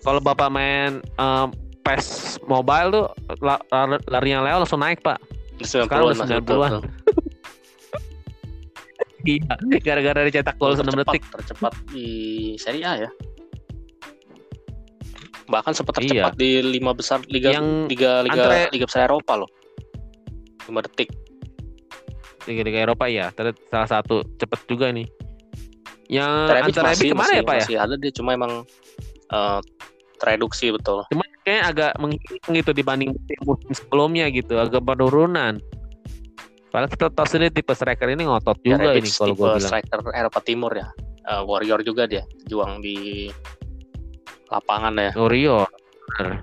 kalau 0.00 0.20
bapak 0.20 0.48
main 0.48 1.00
em, 1.00 1.48
PES 1.80 2.06
mobile 2.44 2.88
tuh 2.90 3.06
la- 3.40 3.64
la- 3.66 4.04
larinya 4.06 4.44
Leo 4.44 4.60
langsung 4.60 4.76
naik 4.76 5.00
pak 5.00 5.16
Udah 5.56 5.64
90-an 5.64 5.84
Sekarang 5.88 6.04
udah 6.04 6.12
Mas, 6.12 6.20
betul, 6.20 6.36
90-an. 6.36 6.70
betul. 6.70 6.82
iya 9.28 9.52
gara-gara 9.80 10.20
dicetak 10.22 10.56
gol 10.56 10.72
6 10.72 10.80
tercepat, 10.80 11.00
detik 11.06 11.22
tercepat 11.30 11.72
di 11.88 12.06
Serie 12.56 12.84
A 12.84 12.92
ya. 12.98 13.10
Bahkan 15.46 15.72
sempat 15.72 15.92
Iya. 15.98 16.28
tercepat 16.28 16.34
di 16.36 16.50
lima 16.60 16.92
besar 16.92 17.24
liga 17.26 17.50
Yang 17.50 17.66
liga 17.88 18.12
liga 18.20 18.32
antara- 18.36 18.68
liga 18.70 18.84
besar 18.84 19.00
Eropa 19.04 19.32
loh. 19.36 19.50
5 20.64 20.80
detik. 20.84 21.08
Liga 22.44 22.62
Liga 22.62 22.78
Eropa 22.82 23.04
ya 23.04 23.28
salah 23.68 23.88
satu 23.90 24.24
cepet 24.36 24.60
juga 24.64 24.88
nih 24.88 25.04
yang 26.10 26.50
Rebic 26.50 26.74
antara 26.74 26.90
Rebic 26.90 27.06
ke 27.06 27.14
mana 27.14 27.22
masih, 27.30 27.38
ya 27.38 27.42
pak 27.46 27.54
ya 27.54 27.62
Masih 27.62 27.76
ada 27.78 27.94
dia 27.94 28.12
cuma 28.12 28.30
emang 28.34 28.52
eh, 29.30 29.60
tereduksi 30.18 30.66
betul. 30.74 31.06
Cuma 31.08 31.22
kayaknya 31.46 31.62
agak 31.70 31.90
menghilang 32.02 32.52
gitu 32.52 32.70
dibanding 32.74 33.10
musim 33.46 33.72
sebelumnya 33.72 34.26
gitu, 34.28 34.58
agak 34.58 34.82
penurunan. 34.84 35.62
Padahal 36.70 36.90
kita 36.90 37.06
tahu 37.10 37.26
sendiri 37.26 37.50
tipe 37.50 37.72
striker 37.74 38.06
ini 38.10 38.26
ngotot 38.26 38.58
Ya, 38.62 38.76
juga 38.78 38.90
Rebic 38.94 39.06
ini 39.06 39.10
kalau 39.14 39.34
gue 39.34 39.48
bilang. 39.56 39.70
striker 39.70 39.98
Eropa 40.12 40.40
Timur 40.42 40.72
ya. 40.74 40.88
Eh, 41.30 41.42
warrior 41.46 41.80
juga 41.86 42.04
dia, 42.10 42.26
juang 42.50 42.82
di 42.82 43.30
lapangan 44.50 44.94
ya. 44.98 45.10
Rio. 45.30 45.62
bener. 46.18 46.42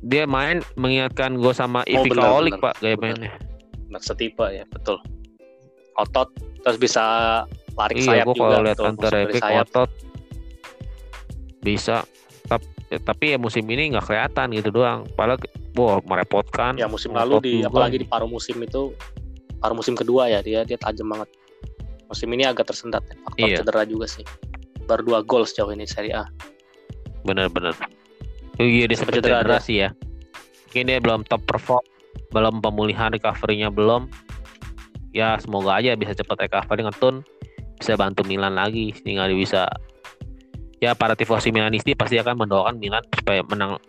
Dia 0.00 0.24
main 0.24 0.64
mengingatkan 0.80 1.36
gue 1.36 1.52
sama 1.52 1.84
Oh, 1.84 2.04
benar, 2.08 2.32
Olik 2.40 2.56
pak 2.56 2.80
gaya 2.80 2.96
mainnya. 2.96 3.36
Nah, 3.92 4.00
setipe 4.00 4.48
ya, 4.48 4.64
betul. 4.72 4.96
Otot 6.00 6.32
terus 6.64 6.76
bisa 6.80 7.04
lari 7.74 7.94
Iya, 7.96 8.06
sayap 8.22 8.26
juga. 8.28 8.40
kalau 8.40 8.58
lihat 8.62 8.78
masuk 8.78 8.98
dari 9.00 9.16
Rebic 9.24 9.42
sayap. 9.42 9.66
otot 9.68 9.90
bisa. 11.60 11.96
Tapi, 12.46 12.66
tapi 13.00 13.24
ya 13.30 13.38
musim 13.38 13.62
ini 13.66 13.94
nggak 13.94 14.04
kelihatan 14.04 14.46
gitu 14.50 14.68
doang. 14.72 15.06
Padahal 15.14 15.38
wah 15.76 16.00
merepotkan. 16.02 16.74
Ya 16.74 16.90
musim 16.90 17.14
lalu 17.14 17.38
di 17.40 17.52
juga 17.60 17.70
apalagi 17.70 17.96
di 17.98 18.06
paruh 18.06 18.26
musim 18.26 18.58
itu 18.58 18.90
paruh 19.60 19.76
musim 19.76 19.94
kedua 19.94 20.26
ya 20.26 20.40
dia 20.40 20.64
dia 20.64 20.74
tajam 20.76 21.08
banget. 21.08 21.28
Musim 22.10 22.26
ini 22.34 22.42
agak 22.42 22.66
tersendat 22.66 23.06
ya. 23.06 23.14
Faktor 23.22 23.46
Iya. 23.46 23.56
cedera 23.62 23.82
juga 23.86 24.06
sih. 24.06 24.26
Baru 24.84 25.06
dua 25.06 25.22
gol 25.22 25.46
sejauh 25.46 25.70
ini 25.70 25.86
Serie 25.86 26.10
A. 26.16 26.26
Bener-bener. 27.22 27.76
Oh 28.58 28.66
iya 28.66 28.90
dia 28.90 28.98
sempat 28.98 29.14
Cedera 29.16 29.40
cedera 29.40 29.58
sih 29.62 29.76
ya. 29.80 29.94
Mungkin 30.66 30.84
dia 30.86 30.98
belum 30.98 31.20
top 31.24 31.42
perform, 31.46 31.84
belum 32.30 32.58
pemulihan 32.58 33.10
recovery-nya 33.10 33.70
belum. 33.70 34.10
Ya 35.10 35.38
semoga 35.38 35.78
aja 35.78 35.94
bisa 35.94 36.14
cepat 36.14 36.46
recovery 36.46 36.82
ngetun, 36.82 37.22
bisa 37.80 37.96
bantu 37.96 38.20
Milan 38.28 38.54
lagi 38.54 38.92
sehingga 38.92 39.24
dia 39.24 39.38
bisa 39.40 39.62
ya 40.84 40.92
para 40.92 41.16
tifosi 41.16 41.48
Milanisti 41.48 41.96
pasti 41.96 42.20
akan 42.20 42.44
mendoakan 42.44 42.76
Milan 42.76 43.00
supaya 43.16 43.40
menang 43.48 43.80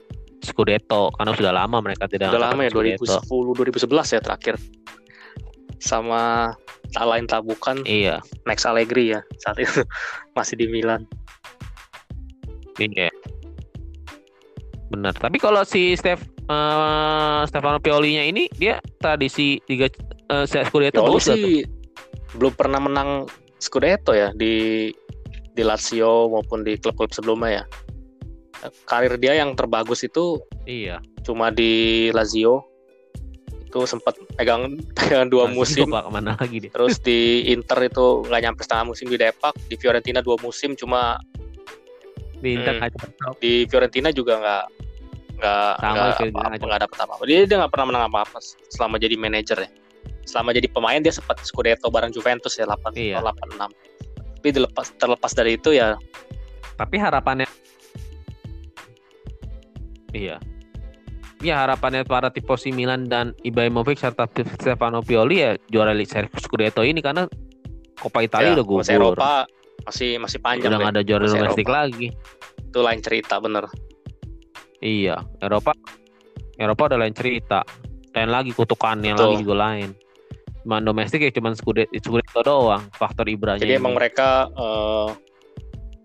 Scudetto 0.41 1.13
karena 1.13 1.31
sudah 1.37 1.53
lama 1.53 1.77
mereka 1.83 2.09
tidak 2.09 2.33
Udah 2.33 2.55
lama 2.55 2.65
ya 2.65 2.71
Scudetto. 2.71 3.19
2010 3.27 3.85
2011 3.85 4.15
ya 4.15 4.19
terakhir. 4.23 4.55
Sama 5.77 6.53
tak 6.93 7.05
lain 7.05 7.25
tak 7.29 7.45
bukan 7.45 7.81
Iya, 7.85 8.21
Max 8.47 8.65
Allegri 8.65 9.13
ya 9.13 9.21
saat 9.43 9.61
itu 9.61 9.85
masih 10.37 10.55
di 10.57 10.65
Milan. 10.71 11.05
iya. 12.79 13.11
Benar. 14.89 15.13
Tapi 15.15 15.37
kalau 15.37 15.61
si 15.63 15.93
Steph 15.93 16.25
eh, 16.49 17.41
Stefano 17.45 17.77
Piolinya 17.77 18.25
ini 18.25 18.49
dia 18.57 18.81
tradisi 18.99 19.61
tiga 19.69 19.87
uh, 20.33 20.43
Scudetto 20.47 21.05
Pioli 21.05 21.11
bagus 21.15 21.25
sih 21.27 21.63
belum 22.35 22.53
pernah 22.55 22.79
menang 22.79 23.27
Scudetto 23.61 24.11
ya 24.11 24.33
di 24.33 24.89
di 25.53 25.61
Lazio 25.61 26.27
maupun 26.27 26.65
di 26.65 26.75
klub-klub 26.75 27.13
sebelumnya 27.13 27.61
ya. 27.61 27.65
Karir 28.85 29.17
dia 29.17 29.37
yang 29.37 29.53
terbagus 29.53 30.01
itu 30.01 30.37
Iya. 30.65 31.01
cuma 31.21 31.49
di 31.49 32.09
Lazio 32.13 32.65
itu 33.61 33.79
sempat 33.85 34.17
pegang 34.37 34.77
pegang 34.97 35.29
dua 35.29 35.45
Lazio, 35.49 35.57
musim 35.57 35.85
Pak, 35.89 36.03
ke 36.05 36.09
mana 36.13 36.31
lagi 36.37 36.57
dia? 36.61 36.69
terus 36.69 36.97
di 36.99 37.49
Inter 37.49 37.87
itu 37.87 38.25
nggak 38.25 38.41
nyampe 38.41 38.61
setengah 38.61 38.85
musim 38.89 39.05
di 39.09 39.17
Depak 39.17 39.53
di 39.69 39.75
Fiorentina 39.77 40.19
dua 40.21 40.37
musim 40.41 40.73
cuma 40.73 41.17
Di 42.41 42.57
Inter 42.57 42.73
Hmm. 42.81 43.37
di 43.37 43.65
Fiorentina 43.69 44.09
juga 44.09 44.37
nggak 44.41 44.63
nggak 45.41 45.73
nggak 46.61 46.81
dapat 46.85 46.97
apa 47.01 47.13
apa 47.17 47.23
dia 47.25 47.45
dia 47.45 47.57
nggak 47.61 47.71
pernah 47.73 47.85
menang 47.89 48.03
apa 48.09 48.25
apa 48.25 48.37
selama 48.69 48.97
jadi 49.01 49.13
manajer 49.17 49.57
ya 49.65 49.69
selama 50.23 50.51
jadi 50.51 50.67
pemain 50.67 50.99
dia 50.99 51.09
sempat 51.09 51.41
Scudetto 51.41 51.87
bareng 51.87 52.09
Juventus 52.09 52.55
ya 52.55 52.65
8 52.65 52.93
Iya. 52.93 53.19
86 53.19 53.71
tapi 54.37 54.47
dilepas 54.51 54.87
terlepas 54.95 55.31
dari 55.31 55.55
itu 55.55 55.69
ya 55.71 55.97
Tapi 56.73 56.97
harapannya 56.97 57.45
Iya. 60.11 60.37
Ya 61.41 61.57
harapannya 61.57 62.03
para 62.03 62.29
tifosi 62.29 62.69
Milan 62.69 63.05
dan 63.05 63.33
Ibrahimovic 63.41 63.97
serta 63.97 64.29
Stefano 64.57 65.01
Pioli 65.01 65.41
ya 65.41 65.51
juara 65.69 65.89
Liga 65.91 66.21
Scudetto 66.37 66.81
ini 66.81 67.01
karena 67.01 67.25
Coppa 67.97 68.21
Italia 68.21 68.53
ya, 68.53 68.55
udah 68.57 68.65
gugur. 68.65 68.81
masih 68.81 68.95
Eropa 68.97 69.31
masih 69.81 70.09
masih 70.17 70.37
panjang 70.37 70.69
udah 70.69 70.77
deh. 70.77 70.83
nggak 70.83 70.93
ada 70.93 71.03
juara 71.03 71.25
domestik 71.25 71.65
Eropa. 71.65 71.77
lagi. 71.79 72.07
itu 72.61 72.79
lain 72.79 73.01
cerita 73.01 73.35
bener 73.37 73.65
Iya, 74.79 75.15
Eropa 75.37 75.73
Eropa 76.55 76.81
udah 76.87 76.99
lain 76.99 77.13
cerita. 77.13 77.61
Lain 78.11 78.29
lagi 78.29 78.51
kutukannya 78.51 79.13
Betul. 79.13 79.25
lagi 79.27 79.37
juga 79.39 79.55
lain. 79.55 79.89
Cuman 80.61 80.81
domestik 80.83 81.19
ya 81.19 81.31
cuman 81.31 81.53
Scudetto, 81.53 81.89
Scudetto 81.95 82.39
doang 82.41 82.85
faktor 82.93 83.25
Ibranya. 83.25 83.57
jadi 83.57 83.75
ini. 83.75 83.81
emang 83.81 83.93
mereka 83.93 84.45
eh, 84.47 85.09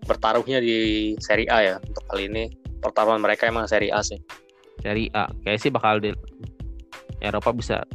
bertaruhnya 0.03 0.57
di 0.57 0.77
Serie 1.17 1.45
A 1.47 1.57
ya 1.59 1.75
untuk 1.79 2.03
kali 2.05 2.25
ini. 2.25 2.45
Pertarungan 2.77 3.19
mereka 3.19 3.45
emang 3.45 3.65
Serie 3.65 3.89
A 3.89 4.01
sih. 4.01 4.17
Serie 4.79 5.09
A 5.11 5.29
kayak 5.41 5.59
sih 5.59 5.69
bakal 5.69 5.97
di 5.97 6.13
Eropa 7.19 7.51
bisa. 7.51 7.85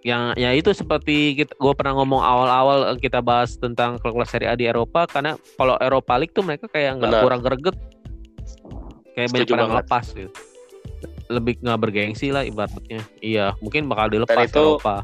Yang 0.00 0.22
ya 0.36 0.50
itu 0.52 0.70
seperti 0.72 1.16
kita 1.36 1.52
gue 1.52 1.72
pernah 1.72 1.92
ngomong 1.94 2.18
awal-awal 2.18 2.78
kita 2.96 3.20
bahas 3.20 3.56
tentang 3.56 4.00
klub-klub 4.00 4.24
Serie 4.24 4.48
A 4.48 4.54
di 4.54 4.64
Eropa 4.64 5.04
karena 5.04 5.36
kalau 5.56 5.76
Eropa 5.76 6.16
League 6.16 6.32
tuh 6.32 6.40
mereka 6.40 6.64
kayak 6.66 6.96
nggak 6.96 7.12
kurang 7.20 7.40
greget. 7.40 7.76
Kayak 9.12 9.28
banyak 9.32 9.44
Setuju 9.44 9.52
pada 9.52 9.56
banget. 9.58 9.72
ngelepas 9.74 10.04
gitu. 10.14 10.32
Lebih 11.26 11.54
nggak 11.58 11.78
bergengsi 11.78 12.26
lah 12.30 12.40
ibaratnya. 12.40 13.00
Iya 13.18 13.52
mungkin 13.58 13.84
bakal 13.84 14.08
dilepas 14.08 14.32
Dan 14.38 14.48
itu- 14.48 14.80
Eropa 14.80 14.96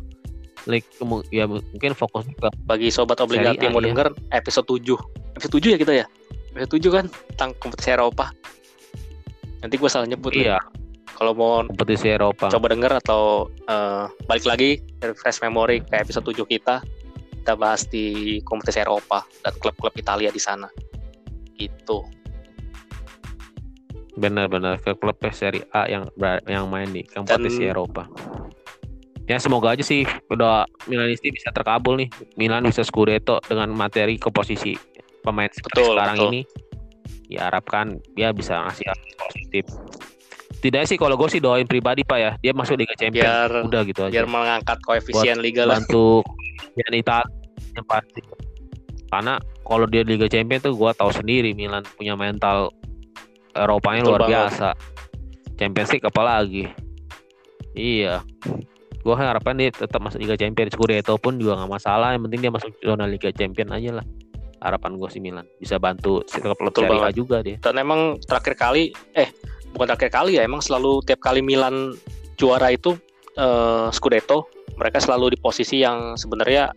Kemu- 0.68 1.26
ya 1.34 1.44
mungkin 1.50 1.92
fokus 1.98 2.26
ke 2.28 2.48
bagi 2.62 2.88
sobat 2.94 3.18
A, 3.18 3.26
yang 3.26 3.74
mau 3.74 3.82
iya. 3.82 3.90
denger 3.90 4.06
episode 4.30 4.66
7 4.78 4.94
episode 5.34 5.54
7 5.58 5.74
ya 5.74 5.78
kita 5.80 5.92
ya? 6.04 6.06
Episode 6.54 6.72
7 6.78 6.96
kan? 6.96 7.06
Tentang 7.34 7.50
kompetisi 7.58 7.90
Eropa. 7.90 8.30
Nanti 9.62 9.74
gue 9.78 9.90
salah 9.90 10.06
nyebut 10.06 10.34
iya. 10.34 10.58
kalau 11.18 11.32
mau 11.34 11.62
kompetisi 11.66 12.12
Eropa. 12.12 12.50
coba 12.50 12.66
denger 12.70 12.92
atau 13.02 13.50
eh, 13.66 14.04
balik 14.26 14.46
lagi 14.46 14.70
refresh 15.02 15.42
memory 15.42 15.82
ke 15.82 15.94
episode 15.98 16.26
7 16.26 16.46
kita 16.46 16.82
kita 17.42 17.58
bahas 17.58 17.82
di 17.90 18.38
kompetisi 18.46 18.78
Eropa 18.78 19.26
dan 19.42 19.50
klub-klub 19.58 19.90
Italia 19.98 20.30
di 20.30 20.38
sana. 20.38 20.70
Gitu. 21.58 22.06
Benar-benar 24.14 24.78
ke 24.78 24.94
klub 24.94 25.18
Serie 25.34 25.66
A 25.74 25.90
yang 25.90 26.06
yang 26.46 26.70
main 26.70 26.86
di 26.94 27.02
kompetisi 27.02 27.66
Dan- 27.66 27.74
Eropa. 27.74 28.06
Ya 29.30 29.38
semoga 29.38 29.70
aja 29.72 29.84
sih 29.86 30.02
udah 30.28 30.66
Milanisti 30.90 31.30
bisa 31.30 31.54
terkabul 31.54 31.94
nih. 32.02 32.08
Milan 32.34 32.66
bisa 32.66 32.82
Scudetto 32.82 33.38
dengan 33.46 33.70
materi 33.70 34.18
komposisi 34.18 34.74
pemain 35.22 35.46
seperti 35.48 35.78
Betul, 35.78 35.94
sekarang 35.94 36.16
betul. 36.18 36.28
ini. 36.34 36.40
Diharapkan 37.30 37.86
dia 38.12 38.28
bisa 38.34 38.66
ngasih 38.66 38.90
positif. 39.16 39.64
Tidak 40.62 40.82
sih 40.86 40.94
kalau 40.94 41.18
gue 41.18 41.26
sih 41.26 41.42
doain 41.42 41.66
pribadi 41.66 42.06
Pak 42.06 42.18
ya, 42.18 42.30
dia 42.38 42.52
masuk 42.54 42.78
Liga 42.78 42.94
Champions. 42.94 43.24
biar 43.26 43.50
Udah 43.66 43.82
gitu 43.82 44.00
aja. 44.06 44.12
biar 44.14 44.26
mengangkat 44.30 44.78
koefisien 44.82 45.38
liga 45.42 45.66
lah. 45.66 45.78
bantu 45.82 46.22
yang 46.78 46.92
Italia 46.94 47.26
yang 47.72 47.86
pasti 47.88 48.20
karena 49.08 49.36
kalau 49.64 49.84
dia 49.88 50.02
Liga 50.04 50.24
Champions 50.28 50.64
tuh 50.64 50.72
gua 50.76 50.92
tahu 50.96 51.12
sendiri 51.12 51.52
Milan 51.52 51.84
punya 51.96 52.16
mental 52.16 52.72
Eropanya 53.52 54.00
Betul 54.04 54.10
luar 54.12 54.20
banget. 54.24 54.32
biasa 54.32 54.68
Champions 55.60 55.90
League 55.92 56.08
apalagi 56.08 56.64
iya 57.76 58.24
gua 59.02 59.14
harapkan 59.18 59.58
dia 59.58 59.68
tetap 59.74 59.98
masuk 59.98 60.22
Liga 60.22 60.38
Champions 60.38 60.72
Scudetto 60.74 61.18
pun 61.18 61.38
juga 61.38 61.58
nggak 61.58 61.70
masalah 61.70 62.14
yang 62.14 62.22
penting 62.26 62.40
dia 62.46 62.52
masuk 62.54 62.70
zona 62.80 63.04
Liga 63.06 63.30
Champions 63.34 63.70
aja 63.74 63.90
lah 64.02 64.06
harapan 64.62 64.94
gue 64.94 65.08
sih 65.10 65.18
Milan 65.18 65.42
bisa 65.58 65.74
bantu 65.82 66.22
klub 66.22 66.54
Serie 66.70 67.02
A 67.02 67.10
juga 67.10 67.42
dia 67.42 67.58
Dan 67.58 67.82
emang 67.82 68.22
terakhir 68.22 68.54
kali 68.54 68.94
eh 69.18 69.26
bukan 69.74 69.90
terakhir 69.90 70.10
kali 70.14 70.38
ya, 70.38 70.46
emang 70.46 70.62
selalu 70.62 71.02
tiap 71.02 71.18
kali 71.18 71.42
Milan 71.42 71.96
juara 72.38 72.70
itu 72.70 72.94
eh, 73.32 73.88
Scudetto, 73.90 74.46
mereka 74.76 75.00
selalu 75.00 75.32
di 75.32 75.38
posisi 75.40 75.80
yang 75.80 76.20
sebenarnya 76.20 76.68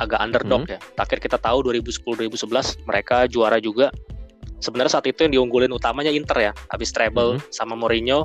agak 0.00 0.16
underdog 0.16 0.64
Hmm. 0.64 0.74
ya. 0.74 0.78
Terakhir 0.96 1.18
kita 1.20 1.36
tahu 1.36 1.60
2010-2011 1.68 2.80
mereka 2.88 3.28
juara 3.28 3.60
juga. 3.60 3.92
Sebenarnya 4.64 4.96
saat 4.96 5.06
itu 5.08 5.28
yang 5.28 5.32
diunggulin 5.36 5.68
utamanya 5.68 6.08
Inter 6.08 6.50
ya, 6.50 6.52
habis 6.72 6.88
treble 6.88 7.36
Hmm. 7.36 7.44
sama 7.52 7.76
Mourinho, 7.76 8.24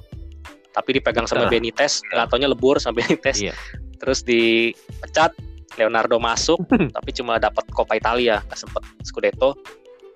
tapi 0.75 0.99
dipegang 0.99 1.23
sama 1.23 1.47
Inter. 1.47 1.55
Benitez, 1.55 2.03
nggak 2.11 2.27
taunya 2.27 2.51
lebur 2.51 2.75
sama 2.83 2.99
Benitez. 2.99 3.39
Iya. 3.39 3.55
Terus 4.03 4.27
dipecat, 4.27 5.31
Leonardo 5.79 6.19
masuk, 6.19 6.59
tapi 6.95 7.09
cuma 7.15 7.39
dapat 7.39 7.63
Coppa 7.71 7.95
Italia, 7.95 8.43
nggak 8.43 8.59
sempet 8.59 8.83
Scudetto. 9.07 9.55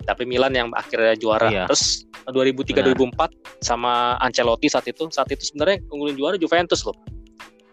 Tapi 0.04 0.24
Milan 0.24 0.52
yang 0.56 0.68
akhirnya 0.76 1.16
juara. 1.16 1.48
Iya. 1.48 1.64
Terus 1.68 2.04
2003-2004 2.28 3.64
sama 3.64 4.16
Ancelotti 4.20 4.68
saat 4.68 4.84
itu, 4.88 5.08
saat 5.08 5.28
itu 5.32 5.52
sebenarnya 5.52 5.80
unggulin 5.88 6.16
juara 6.16 6.36
Juventus 6.36 6.84
loh. 6.84 6.96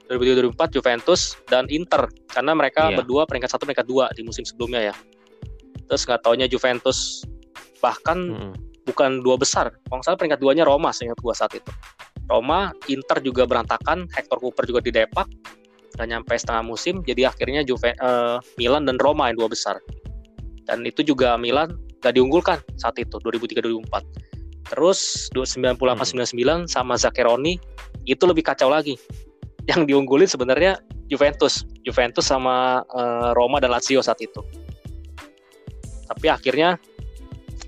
2003-2004 0.07 0.75
Juventus 0.79 1.35
dan 1.51 1.67
Inter 1.67 2.07
karena 2.31 2.55
mereka 2.55 2.87
Iya. 2.87 3.03
berdua 3.03 3.27
peringkat 3.27 3.51
satu 3.51 3.67
peringkat 3.67 3.87
dua 3.87 4.07
di 4.15 4.23
musim 4.23 4.47
sebelumnya 4.47 4.91
ya. 4.91 4.95
Terus 5.87 6.07
nggak 6.07 6.23
taunya 6.23 6.47
Juventus 6.47 7.23
bahkan 7.83 8.15
Mm-mm. 8.15 8.53
bukan 8.87 9.19
dua 9.23 9.35
besar. 9.35 9.75
Kalau 9.87 10.03
salah 10.03 10.15
peringkat 10.19 10.39
duanya 10.39 10.63
Roma 10.63 10.95
seingat 10.95 11.19
gua 11.19 11.35
saat 11.35 11.55
itu. 11.55 11.71
Roma, 12.27 12.75
Inter 12.91 13.23
juga 13.23 13.47
berantakan, 13.47 14.07
Hector 14.11 14.37
Cooper 14.43 14.67
juga 14.67 14.83
di 14.83 14.91
Depak, 14.91 15.27
nggak 15.97 16.07
nyampe 16.07 16.33
setengah 16.35 16.63
musim, 16.63 17.01
jadi 17.01 17.31
akhirnya 17.31 17.63
Juve, 17.63 17.95
eh, 17.95 18.37
Milan 18.59 18.85
dan 18.85 18.99
Roma 18.99 19.31
yang 19.31 19.39
dua 19.39 19.49
besar. 19.49 19.79
Dan 20.67 20.83
itu 20.83 21.01
juga 21.01 21.39
Milan 21.39 21.79
gak 22.03 22.19
diunggulkan 22.19 22.59
saat 22.75 22.99
itu 22.99 23.17
2003-2004. 23.23 24.03
Terus 24.67 25.31
98-99 25.31 26.67
sama 26.67 26.99
Zaccheroni 26.99 27.55
itu 28.03 28.23
lebih 28.27 28.43
kacau 28.43 28.67
lagi. 28.67 28.99
Yang 29.71 29.87
diunggulin 29.87 30.27
sebenarnya 30.27 30.79
Juventus, 31.07 31.63
Juventus 31.87 32.27
sama 32.27 32.83
eh, 32.83 33.31
Roma 33.31 33.63
dan 33.63 33.71
Lazio 33.71 34.03
saat 34.03 34.19
itu. 34.19 34.43
Tapi 36.07 36.27
akhirnya 36.27 36.75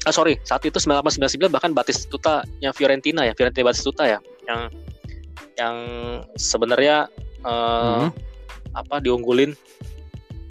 ah 0.08 0.14
sorry 0.16 0.40
saat 0.48 0.64
itu 0.64 0.80
1999 0.80 1.52
bahkan 1.52 1.76
Batistuta 1.76 2.48
yang 2.64 2.72
Fiorentina 2.72 3.28
ya 3.28 3.36
Fiorentina 3.36 3.68
Batistuta 3.68 4.08
ya 4.08 4.24
yang 4.50 4.62
yang 5.56 5.76
sebenarnya 6.36 7.06
eh, 7.40 8.02
Mhm. 8.04 8.10
apa 8.76 9.00
diunggulin 9.00 9.54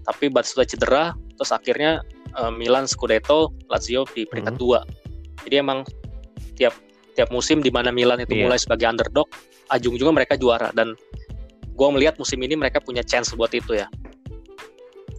tapi 0.09 0.33
Batistuta 0.33 0.65
cedera 0.65 1.05
terus 1.37 1.51
akhirnya 1.51 2.01
eh, 2.33 2.53
Milan 2.55 2.87
Scudetto 2.87 3.53
Lazio 3.67 4.07
di 4.15 4.25
peringkat 4.25 4.55
Mhm. 4.57 4.61
dua 4.63 4.81
jadi 5.45 5.61
emang 5.61 5.83
tiap 6.55 6.73
tiap 7.13 7.29
musim 7.35 7.59
di 7.59 7.69
mana 7.69 7.91
Milan 7.91 8.23
itu 8.23 8.33
Iya. 8.33 8.47
mulai 8.47 8.59
sebagai 8.63 8.87
underdog 8.87 9.27
ajung-ujungnya 9.69 10.15
mereka 10.25 10.39
juara 10.39 10.71
dan 10.73 10.95
gua 11.75 11.91
melihat 11.93 12.15
musim 12.17 12.39
ini 12.41 12.55
mereka 12.55 12.79
punya 12.81 13.03
chance 13.03 13.35
buat 13.35 13.51
itu 13.53 13.75
ya 13.75 13.91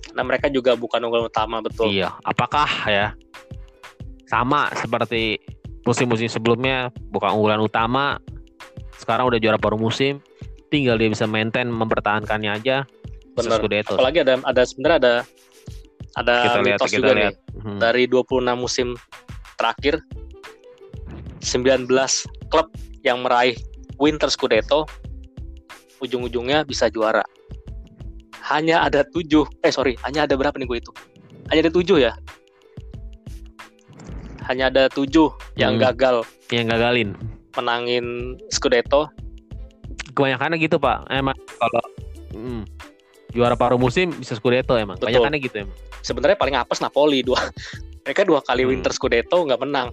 karena 0.10 0.24
mereka 0.26 0.50
juga 0.50 0.74
bukan 0.74 1.00
unggulan 1.06 1.30
utama 1.30 1.62
betul 1.62 1.88
Iya, 1.88 2.18
apakah 2.26 2.68
ya 2.90 3.14
sama 4.26 4.70
seperti 4.76 5.38
musim-musim 5.86 6.28
sebelumnya 6.30 6.92
bukan 7.10 7.34
unggulan 7.34 7.62
utama, 7.64 8.20
sekarang 9.00 9.26
udah 9.26 9.40
juara 9.40 9.56
paruh 9.56 9.80
musim, 9.80 10.20
tinggal 10.68 10.96
dia 10.96 11.08
bisa 11.08 11.24
maintain 11.24 11.66
mempertahankannya 11.66 12.52
aja. 12.54 12.84
Bener. 13.32 13.56
Scudetto. 13.56 13.96
apalagi 13.96 14.20
ada 14.20 14.36
ada 14.44 14.62
sebenarnya 14.62 14.98
ada 15.00 15.14
ada 16.18 16.36
Kita 16.44 16.60
lihat, 16.60 16.80
kita 16.82 16.92
juga 16.92 17.12
lihat. 17.16 17.34
nih 17.40 17.64
Mhm. 17.64 17.78
dari 17.80 18.04
26 18.04 18.52
musim 18.54 18.88
terakhir 19.56 20.04
19 21.40 21.88
klub 22.52 22.68
yang 23.02 23.24
meraih 23.24 23.56
Winter 23.96 24.28
Scudetto 24.28 24.84
ujung-ujungnya 26.00 26.64
bisa 26.64 26.92
juara 26.92 27.24
hanya 28.46 28.84
ada 28.84 29.08
tujuh 29.08 29.48
eh 29.64 29.72
sorry 29.72 29.96
hanya 30.04 30.28
ada 30.28 30.36
berapa 30.36 30.56
nih 30.56 30.68
gue 30.68 30.78
itu 30.80 30.92
hanya 31.48 31.64
ada 31.64 31.72
tujuh 31.72 31.98
ya 32.02 32.12
hanya 34.48 34.68
ada 34.68 34.90
tujuh 34.90 35.30
yang 35.56 35.78
Hmm. 35.78 35.84
gagal 35.88 36.16
Yang 36.50 36.66
gagalin. 36.68 37.10
Menangin 37.54 38.06
Scudetto 38.48 39.10
Kebanyakannya 40.10 40.58
gitu 40.58 40.78
pak. 40.78 41.06
Emang 41.08 41.38
kalau 41.56 41.84
mm, 42.32 42.64
juara 43.30 43.54
paruh 43.54 43.78
musim 43.78 44.10
bisa 44.12 44.34
Scudetto 44.34 44.74
emang. 44.74 44.96
Betul. 44.96 45.10
Kebanyakannya 45.10 45.40
gitu 45.40 45.58
emang. 45.64 45.78
sebenarnya 46.00 46.36
paling 46.36 46.56
apes 46.56 46.80
Napoli 46.80 47.20
dua 47.20 47.40
mereka 48.04 48.24
dua 48.24 48.40
kali 48.42 48.64
Hmm. 48.64 48.72
Winter 48.72 48.90
Scudetto 48.90 49.44
nggak 49.44 49.60
menang 49.60 49.92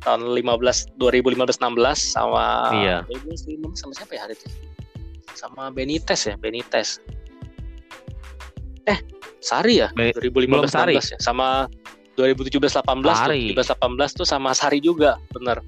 tahun 0.00 0.30
15 0.30 0.94
2015 0.94 1.58
16 1.58 1.64
sama 1.96 2.44
Iya. 2.72 2.96
2015 3.08 3.74
sama 3.74 3.92
siapa 3.92 4.12
ya 4.12 4.20
hari 4.22 4.34
itu 4.34 4.46
sama 5.34 5.68
Benitez 5.68 6.20
ya 6.24 6.36
Benitez 6.36 7.00
eh 8.84 8.98
Sari 9.40 9.80
ya 9.80 9.88
Be- 9.90 10.12
2015 10.14 10.46
belum 10.46 10.64
Sarri. 10.66 10.94
16 10.96 11.12
ya 11.12 11.18
sama 11.18 11.66
2017 12.14 12.62
18 12.62 12.84
Sari. 13.10 13.40
tuh 13.50 13.64
17 13.64 13.74
18 13.74 14.12
tuh 14.14 14.26
sama 14.28 14.50
Sari 14.52 14.78
juga 14.78 15.16
bener 15.30 15.58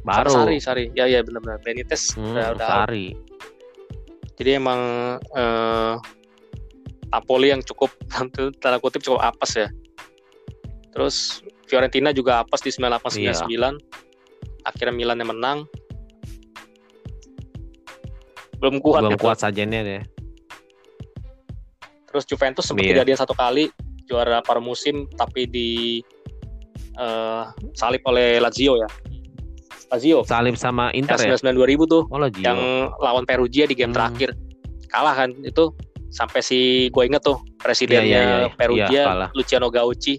Baru. 0.00 0.32
sama 0.32 0.48
Sari 0.48 0.56
Sari 0.58 0.84
ya 0.94 1.04
ya 1.04 1.20
bener-bener 1.20 1.60
Benitez 1.60 2.14
Hmm, 2.14 2.32
udah, 2.32 2.46
udah. 2.56 2.68
Sari. 2.86 3.12
jadi 4.34 4.56
emang 4.56 4.80
eh, 5.36 5.94
Napoli 7.10 7.50
yang 7.50 7.60
cukup 7.60 7.90
tanda 8.62 8.78
kutip 8.78 9.02
cukup 9.02 9.20
apes 9.20 9.56
ya. 9.56 9.68
Terus 10.90 11.42
Fiorentina 11.66 12.10
juga 12.10 12.40
apes 12.40 12.60
di 12.60 12.70
98 12.70 13.18
Iya. 13.20 13.34
99. 13.36 13.76
Akhirnya 14.62 14.94
Milan 14.94 15.18
yang 15.18 15.30
menang. 15.30 15.58
Belum 18.58 18.76
kuat 18.78 19.00
Belum 19.02 19.12
gitu. 19.14 19.22
kuat 19.22 19.38
sajennya 19.38 19.80
deh. 19.80 20.02
Terus 22.06 22.24
Juventus 22.24 22.64
sempat 22.64 22.84
Iya. 22.84 22.92
kejadian 22.96 23.18
satu 23.18 23.32
kali 23.32 23.70
juara 24.04 24.40
paruh 24.40 24.60
musim 24.60 25.06
tapi 25.10 25.46
di 25.46 25.68
eh, 26.92 27.44
salib 27.72 28.02
oleh 28.04 28.36
Lazio 28.38 28.76
ya. 28.76 28.88
Lazio. 29.90 30.22
Salim 30.22 30.54
sama 30.54 30.88
Inter 30.90 31.18
ya. 31.18 31.34
Yang 31.34 31.42
99 31.42 31.84
2000 31.84 31.86
tuh 31.88 32.02
Oh 32.06 32.18
Lazio. 32.18 32.40
yang 32.40 32.58
lawan 32.96 33.24
Perugia 33.24 33.64
di 33.64 33.74
game 33.74 33.90
Hmm. 33.90 33.98
terakhir 33.98 34.30
kalah 34.86 35.14
kan 35.14 35.30
itu 35.36 35.70
sampai 36.08 36.40
si 36.40 36.58
gue 36.88 37.02
inget 37.04 37.20
tuh 37.20 37.38
presidennya 37.56 38.02
Iya, 38.02 38.20
iya, 38.20 38.36
iya. 38.40 38.48
Perugia 38.52 38.86
Iya, 38.88 39.04
kalah. 39.04 39.28
Luciano 39.32 39.68
Gauci 39.68 40.18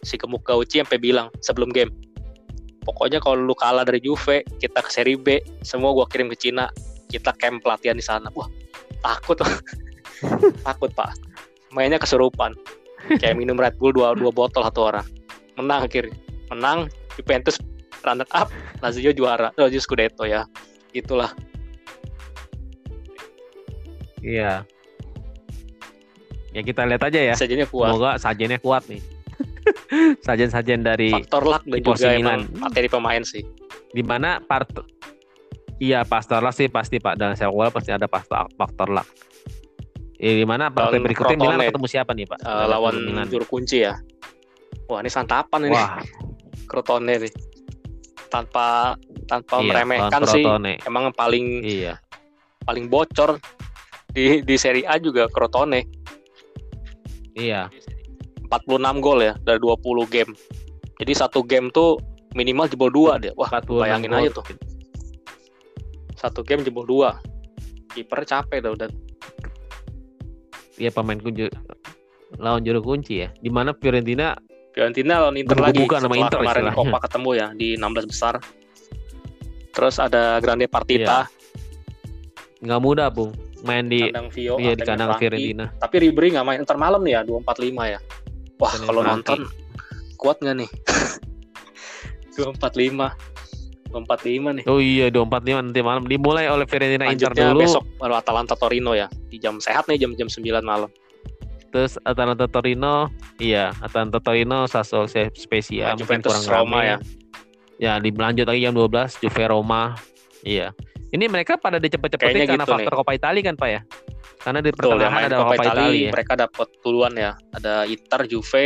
si 0.00 0.14
gemuk 0.16 0.40
Gauci 0.42 0.80
sampai 0.80 0.96
bilang 0.96 1.28
sebelum 1.40 1.68
game 1.68 1.88
pokoknya 2.80 3.16
kalau 3.18 3.36
lu 3.38 3.52
kalah 3.52 3.80
dari 3.80 4.00
Juve 4.00 4.40
kita 4.56 4.80
ke 4.80 4.90
seri 4.90 5.12
B 5.14 5.36
semua 5.60 5.92
gua 5.92 6.04
kirim 6.04 6.28
ke 6.28 6.36
Cina 6.38 6.68
kita 7.06 7.32
camp 7.34 7.60
pelatihan 7.60 7.92
di 7.92 8.02
sana 8.02 8.28
wah 8.30 8.48
takut 9.00 9.36
takut 10.66 10.90
pak 10.90 11.12
mainnya 11.70 11.96
kesurupan 11.96 12.52
kayak 13.14 13.32
minum 13.34 13.56
Red 13.56 13.76
Bull 13.76 13.92
dua 13.92 14.12
dua 14.12 14.28
botol 14.28 14.60
satu 14.62 14.80
orang 14.86 15.04
menang 15.54 15.84
akhirnya 15.84 16.16
menang 16.48 16.88
Juventus 17.14 17.56
runner 18.02 18.28
up 18.32 18.48
Lazio 18.80 19.12
juara 19.12 19.48
Lazio 19.56 19.80
Scudetto 19.80 20.24
ya 20.26 20.44
itulah 20.92 21.32
Iya. 24.20 24.68
Ya 26.52 26.60
kita 26.60 26.84
lihat 26.84 27.00
aja 27.08 27.32
ya. 27.32 27.32
sajiannya 27.32 27.72
kuat 27.72 27.88
Semoga 27.88 28.10
sajennya 28.20 28.58
kuat 28.60 28.84
nih. 28.84 29.00
Sajen-sajen 30.28 30.84
dari 30.84 31.08
faktor 31.08 31.48
luck 31.48 31.64
dan 31.64 31.80
juga 31.80 32.12
emang 32.12 32.44
Milan. 32.44 32.60
materi 32.60 32.88
pemain 32.92 33.24
sih 33.24 33.40
di 33.96 34.04
mana 34.04 34.36
part 34.44 34.68
Iya, 35.80 36.04
faktor 36.04 36.44
luck 36.44 36.52
sih 36.52 36.68
pasti 36.68 37.00
Pak. 37.00 37.16
Dalam 37.16 37.32
sepak 37.32 37.48
bola 37.48 37.72
pasti 37.72 37.96
ada 37.96 38.04
faktor 38.04 38.44
faktor 38.60 38.92
luck. 38.92 39.08
Eh, 40.20 40.36
di 40.36 40.44
mana 40.44 40.68
partai 40.68 41.00
berikutnya 41.00 41.40
Milan 41.40 41.64
ketemu 41.64 41.88
siapa 41.88 42.12
nih, 42.12 42.28
Pak? 42.28 42.44
Dalam 42.44 42.68
lawan 42.68 42.94
Milan. 43.00 43.24
juru 43.24 43.48
kunci 43.48 43.88
ya 43.88 43.96
wah 44.90 44.98
ini 44.98 45.10
santapan 45.10 45.70
ini 45.70 45.78
Wah, 45.78 46.02
Crotone 46.66 47.14
nih 47.14 47.30
tanpa 48.30 48.94
tanpa 49.26 49.58
Iya, 49.58 49.66
meremehkan 49.68 50.22
sih 50.24 50.44
emang 50.86 51.10
paling 51.12 51.60
Iya. 51.60 51.98
paling 52.64 52.86
bocor 52.86 53.42
di 54.10 54.40
di 54.40 54.54
Serie 54.54 54.86
A 54.86 54.96
juga 54.96 55.26
Crotone 55.26 55.82
Iya. 57.34 57.66
46 58.50 58.98
gol 58.98 59.22
ya 59.22 59.34
dari 59.42 59.58
20 59.58 60.06
game 60.06 60.32
jadi 60.98 61.12
satu 61.14 61.42
game 61.42 61.70
tuh 61.70 61.98
minimal 62.34 62.66
jebol 62.66 62.90
dua 62.90 63.18
dia 63.18 63.34
wah 63.34 63.50
46 63.50 63.82
bayangin 63.82 64.10
gol. 64.10 64.18
aja 64.22 64.30
tuh 64.34 64.46
satu 66.14 66.40
game 66.42 66.62
jebol 66.62 66.86
dua 66.86 67.18
kiper 67.90 68.22
capek 68.22 68.62
dah 68.62 68.72
udah 68.74 68.88
Iya 70.80 70.88
pemain 70.88 71.20
kunci 71.20 71.44
lawan 72.40 72.64
juru 72.64 72.80
kunci 72.80 73.20
ya. 73.20 73.28
Di 73.36 73.52
mana 73.52 73.76
Fiorentina 73.76 74.32
Fiorentina 74.70 75.18
lawan 75.18 75.34
Inter 75.34 75.58
lagi 75.58 75.82
Gebuk-gebukan 75.82 76.00
sama 76.06 76.14
Inter 76.16 76.38
kemarin 76.38 76.62
istilahnya. 76.62 76.78
Copa 76.78 76.98
ketemu 77.02 77.30
ya 77.34 77.46
di 77.58 77.68
16 77.74 78.10
besar. 78.10 78.34
Terus 79.70 79.96
ada 79.98 80.22
Grande 80.38 80.66
Partita. 80.70 81.26
Nggak 82.62 82.80
mudah, 82.82 83.08
Bung. 83.10 83.34
Main 83.60 83.92
di 83.92 84.08
kandang 84.08 84.32
Vio 84.32 84.56
iya 84.56 84.72
di 84.72 84.82
kandang. 84.88 85.12
Fiorentina. 85.20 85.68
tapi 85.76 86.00
Ribery 86.00 86.32
nggak 86.32 86.46
main. 86.46 86.58
Ntar 86.64 86.80
malam 86.80 87.04
nih 87.04 87.20
ya 87.20 87.20
245 87.26 87.92
ya. 87.92 88.00
Wah 88.56 88.72
kalau 88.72 89.02
nonton 89.04 89.38
kuat 90.16 90.40
nggak 90.40 90.56
nih? 90.64 90.70
245 92.40 93.12
245 93.90 94.56
nih. 94.62 94.64
Oh 94.70 94.80
iya 94.80 95.12
245 95.12 95.66
nanti 95.66 95.80
malam. 95.82 96.06
Dimulai 96.08 96.46
oleh 96.48 96.64
Fiorentina 96.64 97.10
Inter 97.10 97.34
dulu. 97.34 97.60
besok 97.66 97.84
baru 98.00 98.16
Atalanta 98.16 98.56
Torino 98.56 98.96
ya. 98.96 99.10
Di 99.28 99.36
jam 99.36 99.60
sehat 99.60 99.90
nih 99.90 100.00
jam 100.00 100.16
jam 100.16 100.30
9 100.30 100.40
malam 100.64 100.88
Terus 101.70 102.02
Atalanta 102.02 102.50
Torino, 102.50 103.06
iya 103.38 103.70
Atalanta 103.78 104.18
Torino 104.18 104.66
Sassuolo 104.66 105.06
Spezia 105.06 105.94
Nah, 105.94 105.98
mungkin 105.98 106.20
Juventus 106.22 106.34
kurang 106.46 106.66
Roma 106.66 106.78
ya. 106.82 106.96
Ya, 107.80 107.96
dilanjut 107.96 108.44
lagi 108.44 108.60
jam 108.66 108.74
12 108.76 109.22
Juve 109.22 109.44
Roma. 109.48 109.94
Iya. 110.42 110.74
Ini 111.10 111.30
mereka 111.30 111.56
pada 111.56 111.78
dicepet-cepetin 111.78 112.44
karena 112.44 112.66
gitu 112.66 112.74
faktor 112.74 112.94
Coppa 113.02 113.12
Italia 113.16 113.42
kan, 113.46 113.54
Pak 113.56 113.68
ya? 113.70 113.80
Karena 114.40 114.60
di 114.64 114.72
ya 114.72 114.76
pertengahan 114.76 115.20
ada 115.28 115.36
Coppa 115.36 115.44
Coppa 115.44 115.54
Italia 115.54 115.84
Italia 115.84 116.00
ya. 116.00 116.10
mereka 116.16 116.32
dapat 116.32 116.68
duluan 116.80 117.12
ya 117.12 117.32
ada 117.52 117.74
Inter 117.84 118.20
Juve 118.24 118.64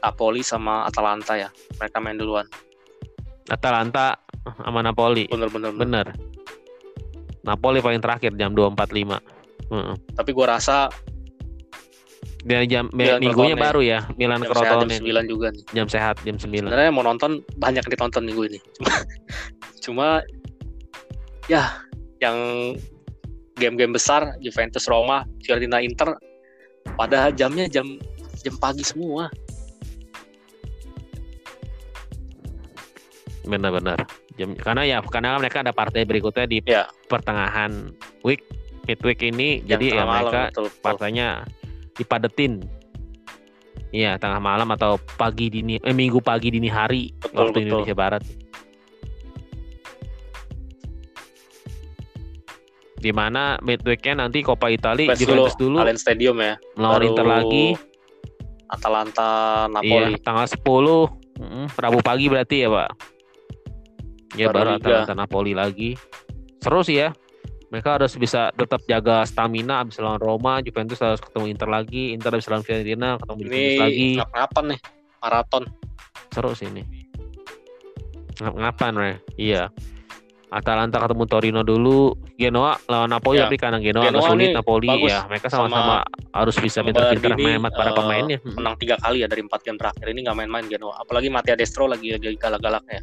Napoli 0.00 0.40
sama 0.40 0.88
Atalanta 0.88 1.36
ya 1.36 1.48
mereka 1.76 2.00
main 2.00 2.16
duluan 2.16 2.48
Atalanta 3.52 4.16
sama 4.64 4.80
Napoli. 4.80 5.28
bener-bener 5.28 5.70
Bener. 5.76 6.06
Napoli 7.44 7.82
paling 7.84 8.00
terakhir 8.00 8.32
jam 8.38 8.56
2.45. 8.56 9.20
Heeh. 9.72 9.96
tapi 10.16 10.30
gua 10.32 10.56
rasa 10.58 10.88
Dan 12.42 12.66
jam 12.66 12.84
Milan 12.90 13.22
minggunya 13.22 13.54
Crotone. 13.54 13.66
baru 13.70 13.80
ya, 13.80 13.98
Milan 14.18 14.42
sehat 14.42 14.50
jam 14.50 14.90
Crotone. 14.90 14.98
9 14.98 15.30
juga 15.30 15.46
nih 15.54 15.64
Jam 15.70 15.86
sehat 15.86 16.16
jam 16.22 16.36
9. 16.36 16.66
sebenarnya 16.66 16.90
mau 16.90 17.04
nonton 17.06 17.30
banyak 17.54 17.82
yang 17.86 17.92
ditonton 17.94 18.22
minggu 18.26 18.42
ini 18.50 18.58
cuma 18.74 18.90
cuma 19.84 20.06
ya 21.46 21.62
yang 22.18 22.34
game-game 23.54 23.94
besar 23.94 24.34
Juventus 24.38 24.86
Roma 24.86 25.22
Fiorentina 25.40 25.78
Inter 25.78 26.18
pada 26.94 27.30
jamnya 27.30 27.70
jam 27.70 27.86
jam 28.40 28.54
pagi 28.58 28.82
semua 28.82 29.30
Benar-benar. 33.42 33.98
Jam 34.34 34.54
karena 34.54 34.82
ya 34.86 34.96
karena 35.02 35.34
mereka 35.36 35.60
ada 35.60 35.74
partai 35.74 36.06
berikutnya 36.06 36.46
di 36.46 36.58
Ya. 36.64 36.86
pertengahan 37.06 37.90
week 38.22 38.40
midweek 38.86 39.20
ini 39.20 39.60
jam 39.62 39.76
jadi 39.76 39.84
ya 39.84 39.92
tengah 39.92 40.06
malam 40.08 40.22
mereka 40.24 40.42
betul, 40.48 40.64
betul. 40.66 40.80
partainya 40.80 41.28
dipadetin. 41.96 42.64
Iya, 43.92 44.16
tengah 44.16 44.40
malam 44.40 44.72
atau 44.72 44.96
pagi 45.20 45.52
dini 45.52 45.76
eh 45.76 45.92
minggu 45.92 46.24
pagi 46.24 46.48
dini 46.48 46.64
hari 46.64 47.12
Betul, 47.20 47.36
waktu 47.36 47.52
betul. 47.52 47.64
Indonesia 47.68 47.96
Barat. 47.96 48.22
Di 53.02 53.10
mana 53.12 53.58
midweeknya 53.60 54.24
nanti 54.24 54.40
Coppa 54.40 54.70
Italia 54.72 55.12
Juventus 55.12 55.26
Juventus 55.26 55.54
dulu 55.58 55.76
Allianz 55.82 56.00
Stadium 56.06 56.38
ya 56.40 56.54
melawan 56.78 56.94
baru 56.96 57.04
Inter 57.12 57.26
lagi. 57.28 57.66
Atalanta 58.72 59.30
Iya, 59.68 59.72
Napoli 59.76 60.14
tanggal 60.24 60.46
10 60.48 60.64
mm, 61.36 61.66
Rabu 61.76 62.00
pagi 62.00 62.26
berarti 62.32 62.56
ya, 62.64 62.68
Pak. 62.72 62.90
Ya 64.40 64.48
Baru 64.48 64.56
baru. 64.56 64.70
Atalanta 64.80 65.12
Napoli 65.12 65.52
lagi. 65.52 65.90
Seru 66.64 66.80
sih 66.80 67.04
ya. 67.04 67.12
Mereka 67.72 67.88
harus 67.96 68.12
bisa 68.20 68.52
tetap 68.52 68.84
jaga 68.84 69.24
stamina 69.24 69.80
abis 69.80 69.96
lawan 69.96 70.20
Roma, 70.20 70.60
Juventus 70.60 71.00
harus 71.00 71.24
ketemu 71.24 71.56
Inter 71.56 71.68
lagi, 71.72 72.12
Inter 72.12 72.36
habis 72.36 72.44
lawan 72.52 72.60
Fiorentina, 72.60 73.16
ketemu 73.16 73.38
ini 73.40 73.48
Juventus 73.48 73.80
lagi. 73.80 74.08
ngap-ngapan 74.20 74.64
nih 74.68 74.80
maraton 75.24 75.64
Seru 76.32 76.52
sih 76.52 76.68
ini. 76.68 76.84
Ngap-ngapan. 78.40 78.92
Iya. 79.40 79.72
Atalanta 80.52 81.00
ketemu 81.00 81.24
Torino 81.24 81.60
dulu, 81.64 82.12
Genoa 82.36 82.76
lawan 82.84 83.08
Napoli 83.08 83.40
Ya, 83.40 83.48
tapi 83.48 83.56
karena 83.56 83.80
Genoa, 83.80 84.04
agak 84.04 84.20
Genoa 84.20 84.28
sulit 84.28 84.48
nih 84.52 84.56
Napoli 84.60 84.88
bagus 84.92 85.08
ya. 85.08 85.20
Mereka 85.24 85.46
sama-sama 85.48 86.04
harus 86.36 86.56
bisa 86.60 86.84
pintar-pintar 86.84 87.40
menghemat 87.40 87.72
para 87.72 87.88
eh, 87.92 87.96
pemainnya. 87.96 88.38
Hmm. 88.44 88.60
menang 88.60 88.76
tiga 88.76 89.00
kali 89.00 89.24
ya 89.24 89.28
dari 89.32 89.40
empat 89.40 89.60
game 89.64 89.80
terakhir 89.80 90.06
ini 90.12 90.20
nggak 90.28 90.36
main-main 90.36 90.64
Genoa 90.68 91.00
apalagi 91.00 91.32
Mattia 91.32 91.56
Destro 91.56 91.88
lagi 91.88 92.12
lagi 92.12 92.36
galak-galaknya 92.36 93.00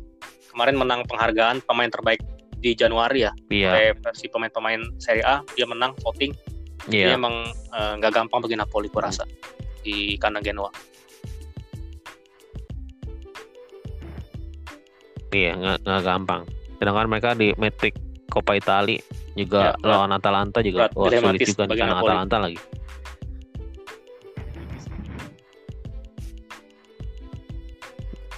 kemarin 0.54 0.76
menang 0.78 1.02
penghargaan 1.10 1.66
pemain 1.66 1.90
terbaik 1.90 2.22
di 2.60 2.76
Januari 2.76 3.24
ya. 3.24 3.32
Oleh 3.50 3.96
versi 3.98 4.28
pemain-pemain 4.28 4.80
Serie 5.00 5.24
A 5.24 5.42
dia 5.56 5.66
menang 5.66 5.96
voting. 6.04 6.36
Iya. 6.88 7.12
dia 7.12 7.16
emang 7.20 7.44
eh, 7.52 7.94
nggak 8.00 8.12
gampang 8.16 8.40
bagi 8.40 8.56
Napoli 8.56 8.88
gua 8.88 9.12
rasa 9.12 9.28
di 9.84 10.16
kandang 10.16 10.42
Genoa. 10.42 10.72
Iya, 15.30 15.54
nggak 15.60 15.78
nggak 15.86 16.04
gampang. 16.04 16.42
Sedangkan 16.80 17.08
mereka 17.12 17.30
di 17.38 17.54
metric 17.60 17.94
Coppa 18.32 18.58
Italia 18.58 19.02
juga 19.38 19.74
Ya, 19.76 19.86
lawan 19.86 20.16
Atalanta 20.16 20.64
juga. 20.66 20.90
Wah, 20.98 21.12
sulit 21.12 21.46
juga 21.46 21.64
di 21.70 21.78
kandang 21.78 22.00
Napoli. 22.02 22.10
Atalanta 22.10 22.38
lagi. 22.42 22.60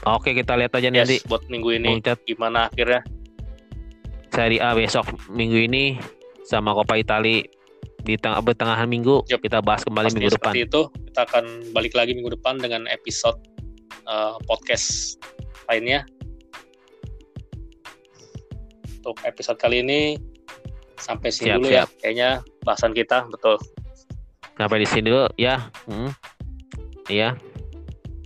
Oke, 0.02 0.34
kita 0.34 0.58
lihat 0.58 0.74
aja 0.74 0.90
yes, 0.90 0.98
nanti 0.98 1.18
buat 1.30 1.46
minggu 1.46 1.78
ini 1.78 1.88
Bung 1.94 2.02
Cat, 2.02 2.20
gimana 2.26 2.74
akhirnya 2.74 3.06
Serie 4.32 4.64
A 4.64 4.74
besok 4.74 5.06
minggu 5.28 5.68
ini 5.68 6.00
sama 6.48 6.72
Coppa 6.72 6.96
Italia 6.98 7.44
di 8.02 8.18
tengah 8.18 8.42
pertengahan 8.42 8.90
minggu 8.90 9.30
Yap. 9.30 9.46
kita 9.46 9.62
bahas 9.62 9.86
kembali 9.86 10.10
Pastinya 10.10 10.26
minggu 10.26 10.34
depan. 10.34 10.54
seperti 10.58 10.60
itu 10.66 10.82
kita 11.12 11.22
akan 11.30 11.46
balik 11.76 11.94
lagi 11.94 12.12
minggu 12.18 12.34
depan 12.34 12.58
dengan 12.58 12.90
episode 12.90 13.38
eh, 14.10 14.36
podcast 14.50 15.20
lainnya 15.70 16.02
untuk 19.02 19.22
episode 19.22 19.62
kali 19.62 19.86
ini 19.86 20.18
sampai 20.98 21.30
sini 21.30 21.54
Siap, 21.54 21.58
dulu 21.62 21.70
ya 21.70 21.86
kayaknya 22.02 22.30
bahasan 22.66 22.98
kita 22.98 23.30
betul 23.30 23.62
Sampai 24.62 24.84
di 24.84 24.88
sini 24.88 25.10
dulu 25.10 25.26
ya. 25.42 25.74
Hmm. 25.90 26.14
Iya. 27.10 27.34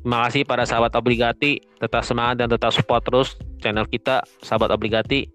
Terima 0.03 0.27
kasih 0.27 0.43
pada 0.43 0.67
sahabat 0.67 0.93
obligati, 0.93 1.63
tetap 1.79 2.03
semangat 2.05 2.43
dan 2.43 2.51
tetap 2.51 2.69
support 2.75 3.01
terus 3.07 3.39
channel 3.63 3.87
kita 3.87 4.21
sahabat 4.43 4.69
obligati. 4.69 5.31